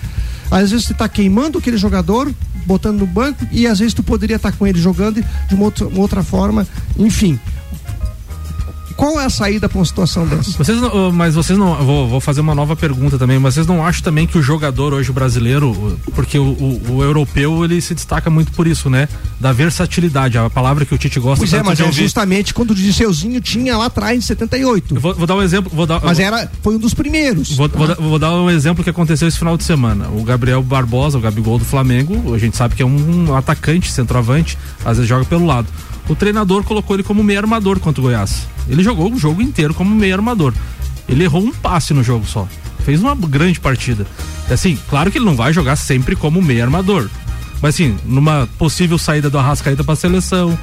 [0.51, 2.33] às vezes você tá queimando aquele jogador,
[2.65, 5.87] botando no banco, e às vezes tu poderia estar com ele jogando de uma outra,
[5.87, 6.67] uma outra forma,
[6.99, 7.39] enfim.
[8.97, 10.53] Qual é a saída para uma situação dessa?
[10.53, 11.75] Vocês não, mas vocês não.
[11.85, 13.39] Vou, vou fazer uma nova pergunta também.
[13.39, 17.63] Mas vocês não acham também que o jogador hoje brasileiro, porque o, o- o europeu
[17.65, 19.07] ele se destaca muito por isso, né?
[19.39, 22.03] Da versatilidade, a palavra que o Tite gosta Pois é, mas de é ouvir.
[22.03, 24.99] justamente quando o Disseuzinho tinha lá atrás, em 78.
[24.99, 25.71] Vou, vou dar um exemplo.
[25.75, 27.55] Vou dar, Mas vou- era, foi um dos primeiros.
[27.57, 30.09] Vou, vou dar- vou dar um exemplo que aconteceu esse final de semana.
[30.09, 33.93] O Gabriel Barbosa, o Gabigol do Flamengo, a gente sabe que é um, um atacante,
[33.93, 35.67] centroavante, às vezes joga pelo lado.
[36.09, 38.47] O treinador colocou ele como meio armador contra o Goiás.
[38.69, 40.55] Ele jogou o jogo inteiro como meio armador.
[41.09, 42.49] Ele errou um passe no jogo só.
[42.85, 44.07] Fez uma grande partida.
[44.51, 47.09] Assim, claro que ele não vai jogar sempre como meio armador.
[47.61, 50.57] Mas assim, numa possível saída do Arrascaeta pra seleção,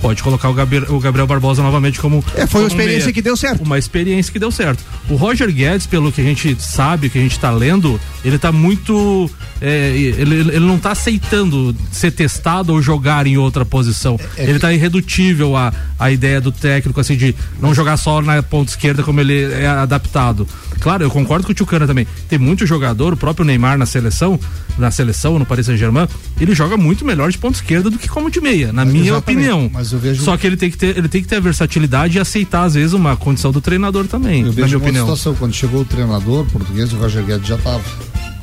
[0.00, 2.24] pode colocar o, Gabriel Barbosa novamente como.
[2.34, 3.12] É, foi uma como experiência meia.
[3.12, 3.64] que deu certo.
[3.64, 4.82] Uma experiência que deu certo.
[5.08, 8.52] O Roger Guedes, pelo que a gente sabe, que a gente tá lendo, ele tá
[8.52, 9.30] muito.
[9.60, 14.18] É, ele, ele não tá aceitando ser testado ou jogar em outra posição.
[14.36, 18.70] ele tá irredutível à, à ideia do técnico, assim, de não jogar só na ponta
[18.70, 20.46] esquerda como ele é adaptado.
[20.80, 22.06] Claro, eu concordo com o Tchucana também.
[22.28, 24.38] Tem muito jogador, o próprio Neymar na seleção,
[24.78, 26.06] na seleção, no Paris Saint-Germain,
[26.40, 29.38] ele joga muito melhor de ponta esquerda do que como de meia, na minha Exatamente.
[29.48, 29.70] opinião.
[29.72, 32.16] Mas eu vejo- Só que ele tem que ter, ele tem que ter a versatilidade
[32.16, 35.04] e aceitar às vezes uma condição do treinador também, Eu na minha opinião.
[35.06, 37.82] situação, quando chegou o treinador português, o Roger Guedes já estava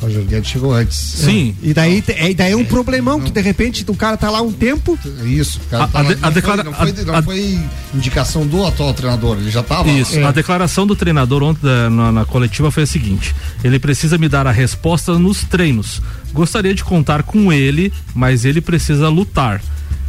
[0.06, 0.96] Roger Guedes chegou antes.
[0.98, 1.56] Sim.
[1.62, 4.42] E daí, é, e daí é um problemão que de repente o cara tá lá
[4.42, 4.98] um tempo.
[5.26, 7.06] Isso, o cara A- tá a lá- de- a não, declara- foi, não, foi, a-
[7.06, 7.60] não a- foi
[7.94, 9.90] indicação do atual treinador, ele já tava.
[9.90, 10.20] Isso.
[10.20, 10.30] lá.
[10.30, 14.30] A declaração do treinador ontem da- na, na coletiva foi a seguinte: ele precisa me
[14.30, 16.02] dar a resposta nos treinos.
[16.34, 19.62] Gostaria de contar com ele, mas ele precisa lutar.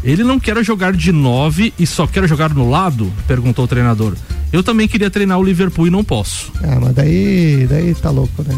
[0.05, 3.13] Ele não quer jogar de nove e só quer jogar no lado?
[3.27, 4.15] Perguntou o treinador.
[4.53, 6.53] Eu também queria treinar o Liverpool e não posso.
[6.63, 8.57] Ah, mas daí, daí tá louco, né?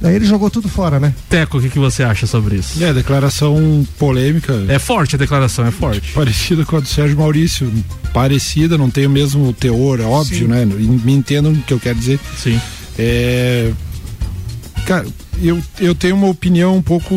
[0.00, 1.14] Daí ele jogou tudo fora, né?
[1.28, 2.82] Teco, o que, que você acha sobre isso?
[2.82, 4.64] É, declaração polêmica.
[4.68, 6.10] É forte a declaração, é forte.
[6.14, 7.72] Parecida com a do Sérgio Maurício.
[8.12, 10.52] Parecida, não tem o mesmo teor, é óbvio, Sim.
[10.52, 10.64] né?
[10.64, 12.20] Me entendam o que eu quero dizer.
[12.36, 12.60] Sim.
[12.98, 13.72] É.
[14.86, 15.06] Cara,
[15.42, 17.14] eu, eu tenho uma opinião um pouco.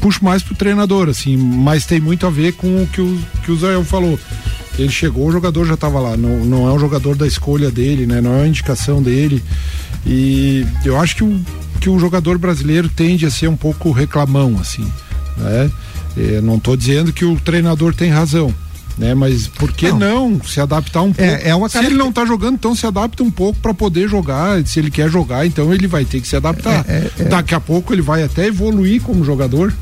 [0.00, 3.52] Puxo mais pro treinador, assim, mas tem muito a ver com o que o, que
[3.52, 4.18] o Zael falou.
[4.78, 6.16] Ele chegou, o jogador já estava lá.
[6.16, 8.20] Não, não é um jogador da escolha dele, né?
[8.20, 9.42] Não é uma indicação dele.
[10.06, 11.40] E eu acho que o,
[11.80, 14.86] que o jogador brasileiro tende a ser um pouco reclamão, assim.
[15.36, 15.70] Né?
[16.16, 18.54] É, não estou dizendo que o treinador tem razão.
[18.98, 21.32] Né, mas por que não, se adaptar um pouco?
[21.42, 24.64] é uma se ele não tá jogando, então se adapta um pouco para poder jogar.
[24.66, 26.84] Se ele quer jogar, então ele vai ter que se adaptar.
[26.86, 29.72] É, Daqui a pouco ele vai até evoluir como jogador,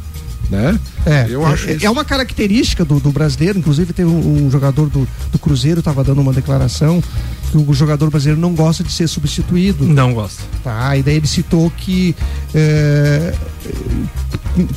[0.51, 0.79] né?
[1.07, 1.87] É, Eu acho é, isso.
[1.87, 6.03] é uma característica do, do brasileiro, inclusive teve um, um jogador do, do Cruzeiro estava
[6.03, 7.03] dando uma declaração
[7.51, 9.85] que o jogador brasileiro não gosta de ser substituído.
[9.85, 10.43] Não gosta.
[10.63, 12.15] Tá, e daí ele citou que
[12.55, 13.35] é,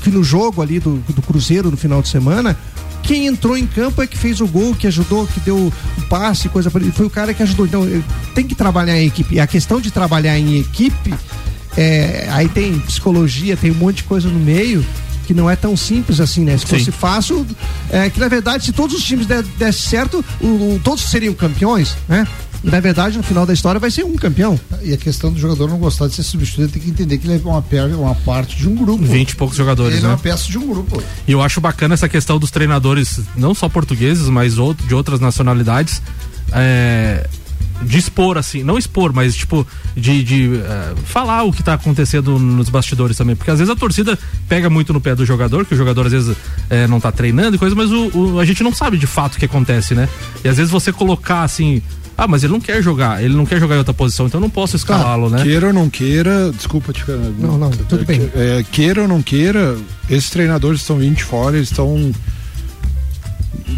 [0.02, 2.58] que no jogo ali do, do Cruzeiro no final de semana
[3.04, 6.48] quem entrou em campo é que fez o gol, que ajudou, que deu o passe,
[6.48, 6.92] coisa para ele.
[6.92, 7.66] Foi o cara que ajudou.
[7.66, 7.86] Então,
[8.34, 9.36] tem que trabalhar em equipe.
[9.36, 11.14] E a questão de trabalhar em equipe,
[11.76, 14.86] é, aí tem psicologia, tem um monte de coisa no meio
[15.26, 16.58] que não é tão simples assim, né?
[16.58, 16.78] Se Sim.
[16.80, 17.46] fosse fácil,
[17.90, 20.46] é que na verdade, se todos os times der, desse certo, o-
[20.76, 22.28] o- todos seriam campeões, né?
[22.64, 24.58] Na verdade, no final da história, vai ser um campeão.
[24.82, 27.36] E a questão do jogador não gostar de ser substituído, tem que entender que ele
[27.36, 29.04] é uma, per- uma parte de um grupo.
[29.04, 30.14] 20 e poucos jogadores, Ele é né?
[30.14, 31.04] uma peça de um grupo.
[31.28, 35.20] E eu acho bacana essa questão dos treinadores, não só portugueses, mas outro, de outras
[35.20, 36.02] nacionalidades,
[36.54, 37.28] é,
[37.84, 39.66] de expor, assim, não expor, mas tipo,
[39.96, 43.36] de, de é, falar o que tá acontecendo nos bastidores também.
[43.36, 44.18] Porque às vezes a torcida
[44.48, 46.36] pega muito no pé do jogador, que o jogador às vezes
[46.70, 49.36] é, não tá treinando e coisa, mas o, o- a gente não sabe de fato
[49.36, 50.08] o que acontece, né?
[50.44, 51.82] E às vezes você colocar assim.
[52.16, 54.44] Ah, mas ele não quer jogar, ele não quer jogar em outra posição, então eu
[54.44, 55.42] não posso escalá-lo, né?
[55.42, 57.04] Queira ou não queira, desculpa te
[57.40, 58.30] Não, não, tudo bem.
[58.36, 59.76] É, queira ou não queira,
[60.08, 62.12] esses treinadores estão vindo de fora, eles estão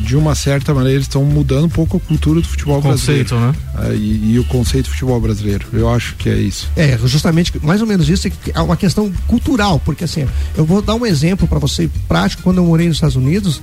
[0.03, 3.35] de uma certa maneira eles estão mudando um pouco a cultura do futebol O conceito,
[3.35, 3.57] brasileiro.
[3.83, 3.95] né?
[3.95, 5.65] e, e o conceito do futebol brasileiro.
[5.73, 6.69] Eu acho que é isso.
[6.75, 10.95] É, justamente, mais ou menos isso é uma questão cultural, porque assim, eu vou dar
[10.95, 13.61] um exemplo para você prático, quando eu morei nos Estados Unidos,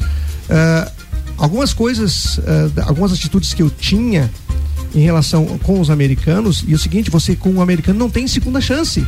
[0.50, 0.90] ah,
[1.38, 2.38] algumas coisas,
[2.76, 4.30] ah, algumas atitudes que eu tinha
[4.94, 8.60] em relação com os americanos, e o seguinte, você com o americano não tem segunda
[8.60, 9.04] chance.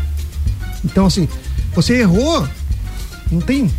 [0.84, 1.28] Então, assim,
[1.74, 2.48] você errou,
[3.30, 3.70] não tem,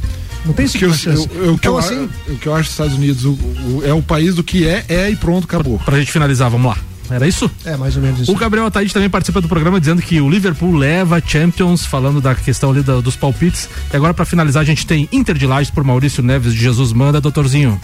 [0.45, 1.29] não tem O que eu, segunda chance.
[1.35, 3.31] eu- eu- o que então, eu, assim, o que eu acho dos Estados Unidos o-
[3.31, 5.79] o- é o país do que é, é e pronto, acabou.
[5.79, 6.77] Pra gente finalizar, vamos lá.
[7.07, 7.49] Era isso?
[7.63, 8.31] é mais ou menos isso.
[8.31, 12.33] O Gabriel Ataíde também participa do programa dizendo que o Liverpool leva Champions, falando da
[12.33, 13.69] questão ali da- dos palpites.
[13.93, 16.91] E agora, pra finalizar, a gente tem Inter de Lages por Maurício Neves de Jesus
[16.93, 17.79] Manda, doutorzinho.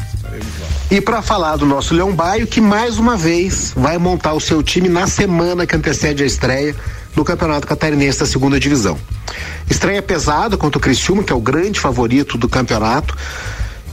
[0.89, 4.63] E para falar do nosso Leão Baio, que mais uma vez vai montar o seu
[4.63, 6.75] time na semana que antecede a estreia
[7.15, 8.97] do Campeonato Catarinense da segunda divisão.
[9.69, 13.15] Estreia pesada contra o Criciúma, que é o grande favorito do campeonato.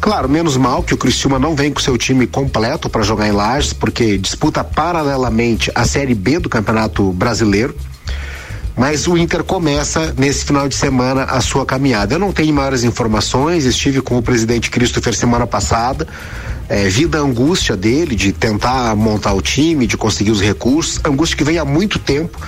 [0.01, 3.33] Claro, menos mal que o Criciúma não vem com seu time completo para jogar em
[3.33, 7.75] Lages, porque disputa paralelamente a Série B do Campeonato Brasileiro.
[8.77, 12.14] Mas o Inter começa nesse final de semana a sua caminhada.
[12.14, 16.07] Eu não tenho maiores informações, estive com o presidente Christopher semana passada,
[16.69, 21.37] é, vi da angústia dele de tentar montar o time, de conseguir os recursos, angústia
[21.37, 22.39] que vem há muito tempo.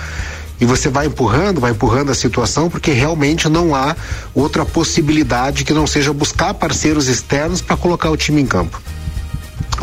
[0.61, 3.95] E você vai empurrando, vai empurrando a situação, porque realmente não há
[4.35, 8.79] outra possibilidade que não seja buscar parceiros externos para colocar o time em campo.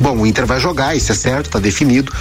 [0.00, 2.12] Bom, o Inter vai jogar, isso é certo, está definido.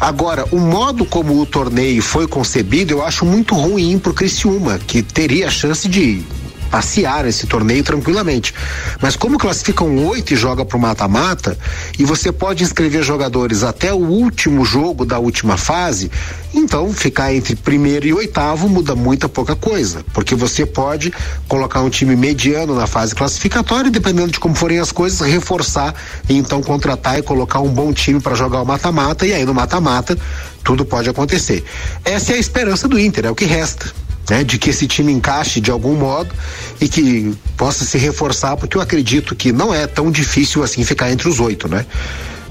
[0.00, 5.02] Agora, o modo como o torneio foi concebido, eu acho muito ruim pro Criciúma, que
[5.02, 6.22] teria a chance de
[6.70, 8.54] passear esse torneio tranquilamente.
[9.00, 11.58] Mas como classificam oito e joga pro mata-mata,
[11.98, 16.10] e você pode inscrever jogadores até o último jogo da última fase,
[16.54, 21.12] então ficar entre primeiro e oitavo muda muita pouca coisa, porque você pode
[21.46, 25.94] colocar um time mediano na fase classificatória, e dependendo de como forem as coisas, reforçar
[26.28, 29.54] e então contratar e colocar um bom time para jogar o mata-mata, e aí no
[29.54, 30.16] mata-mata
[30.62, 31.64] tudo pode acontecer.
[32.04, 35.12] Essa é a esperança do Inter, é o que resta né, de que esse time
[35.12, 36.34] encaixe de algum modo
[36.80, 41.10] e que possa se reforçar, porque eu acredito que não é tão difícil assim ficar
[41.10, 41.86] entre os oito, né?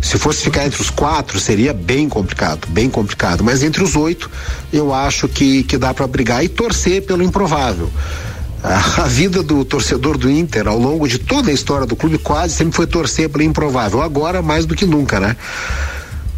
[0.01, 3.43] Se fosse ficar entre os quatro, seria bem complicado, bem complicado.
[3.43, 4.29] Mas entre os oito,
[4.71, 7.89] eu acho que, que dá para brigar e torcer pelo improvável.
[8.63, 12.17] A, a vida do torcedor do Inter ao longo de toda a história do clube
[12.19, 14.01] quase sempre foi torcer pelo improvável.
[14.01, 15.35] Agora mais do que nunca, né?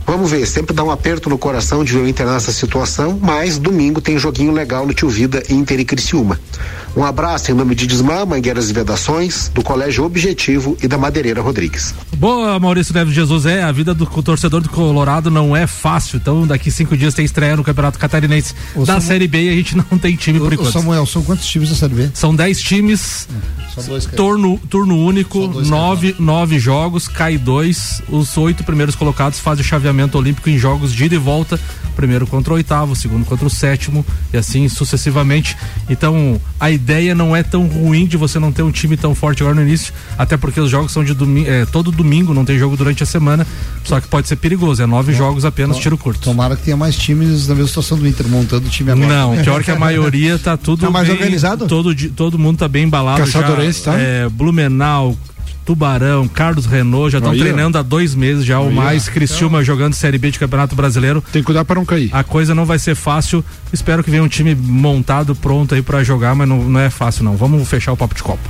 [0.10, 3.60] Vamos ver, sempre dá um aperto no coração de ver o Inter nessa situação, mas
[3.60, 6.40] domingo tem joguinho legal no Tio Vida Inter e Criciúma.
[6.98, 11.40] Um abraço em nome de Desmã, Mangueiras e Vedações, do Colégio Objetivo e da Madeireira
[11.42, 11.94] Rodrigues.
[12.18, 13.46] Boa, Maurício Neves Jesus.
[13.46, 16.18] É, a vida do torcedor do Colorado não é fácil.
[16.18, 19.50] Então, daqui cinco dias tem estreia no Campeonato Catarinense Ô, da Samuel- Série B e
[19.50, 20.72] a gente não tem time por Ô, enquanto.
[20.74, 22.10] Samuel, são quantos times da Série B?
[22.16, 23.28] São dez times,
[23.76, 28.02] Só dois, turno, turno único, nove, nove jogos, cai dois.
[28.10, 31.60] Os oito primeiros colocados fazem o chaveamento olímpico em jogos de ida e volta.
[31.96, 35.58] Primeiro contra o oitavo, segundo contra o sétimo e assim sucessivamente.
[35.90, 39.44] Então a ideia não é tão ruim de você não ter um time tão forte
[39.44, 42.58] agora no início, até porque os jogos são de domingo, é, todo domingo, não tem
[42.58, 43.46] jogo durante a semana.
[43.84, 46.22] Só que pode ser perigoso, é nove jogos apenas, tiro curto.
[46.22, 49.08] Tomara que tenha mais times na mesma situação do Inter, montando o time agora.
[49.08, 51.68] Não, pior que a maioria tá tudo Tá mais bem- organizado?
[51.68, 53.20] Todo, todo mundo tá bem embalado.
[53.20, 54.00] Caçadorense, já, tá?
[54.00, 55.18] É, Blumenau,
[55.70, 60.18] Tubarão, Carlos Renault, já estão treinando há dois meses já, o mais Criciúma jogando Série
[60.18, 61.24] B de Campeonato Brasileiro.
[61.32, 62.10] Tem que cuidar para não cair.
[62.12, 63.46] A coisa não vai ser fácil.
[63.72, 67.24] Espero que venha um time montado, pronto aí pra jogar, mas não, não é fácil
[67.24, 67.38] não.
[67.38, 68.42] Vamos fechar o papo de Copa.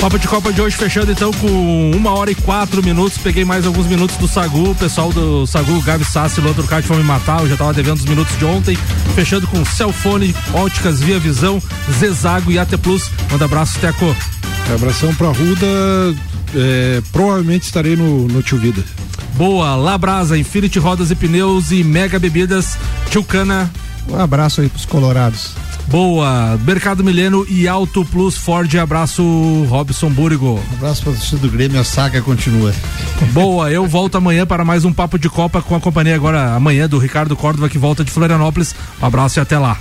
[0.00, 3.18] Papo de Copa de hoje fechando então com uma hora e quatro minutos.
[3.18, 4.70] Peguei mais alguns minutos do Sagu.
[4.70, 7.40] O pessoal do Sagu, Gabi Sassi e Lô Trucati vão me matar.
[7.40, 8.78] Eu já tava devendo os minutos de ontem.
[9.14, 11.60] Fechando com Celfone, Óticas Via Visão,
[11.98, 13.10] Zezago e AT Plus.
[13.30, 14.14] Manda abraço, Teco.
[14.72, 15.66] Abração pra Ruda.
[16.54, 18.84] é, provavelmente estarei no, no Tio Vida.
[19.34, 22.78] Boa, Labrasa, Infinity Rodas e Pneus e Mega Bebidas,
[23.10, 23.70] Tchucana.
[24.08, 25.52] Um abraço aí pros colorados.
[25.88, 28.74] Boa, Mercado Mileno e Auto Plus Ford.
[28.76, 29.22] Abraço,
[29.68, 30.60] Robson Búrigo.
[30.74, 32.74] abraço para o do Grêmio, a saga continua.
[33.32, 36.88] Boa, eu volto amanhã para mais um Papo de Copa com a companhia agora amanhã
[36.88, 38.74] do Ricardo Córdova que volta de Florianópolis.
[39.00, 39.78] Um abraço e até lá.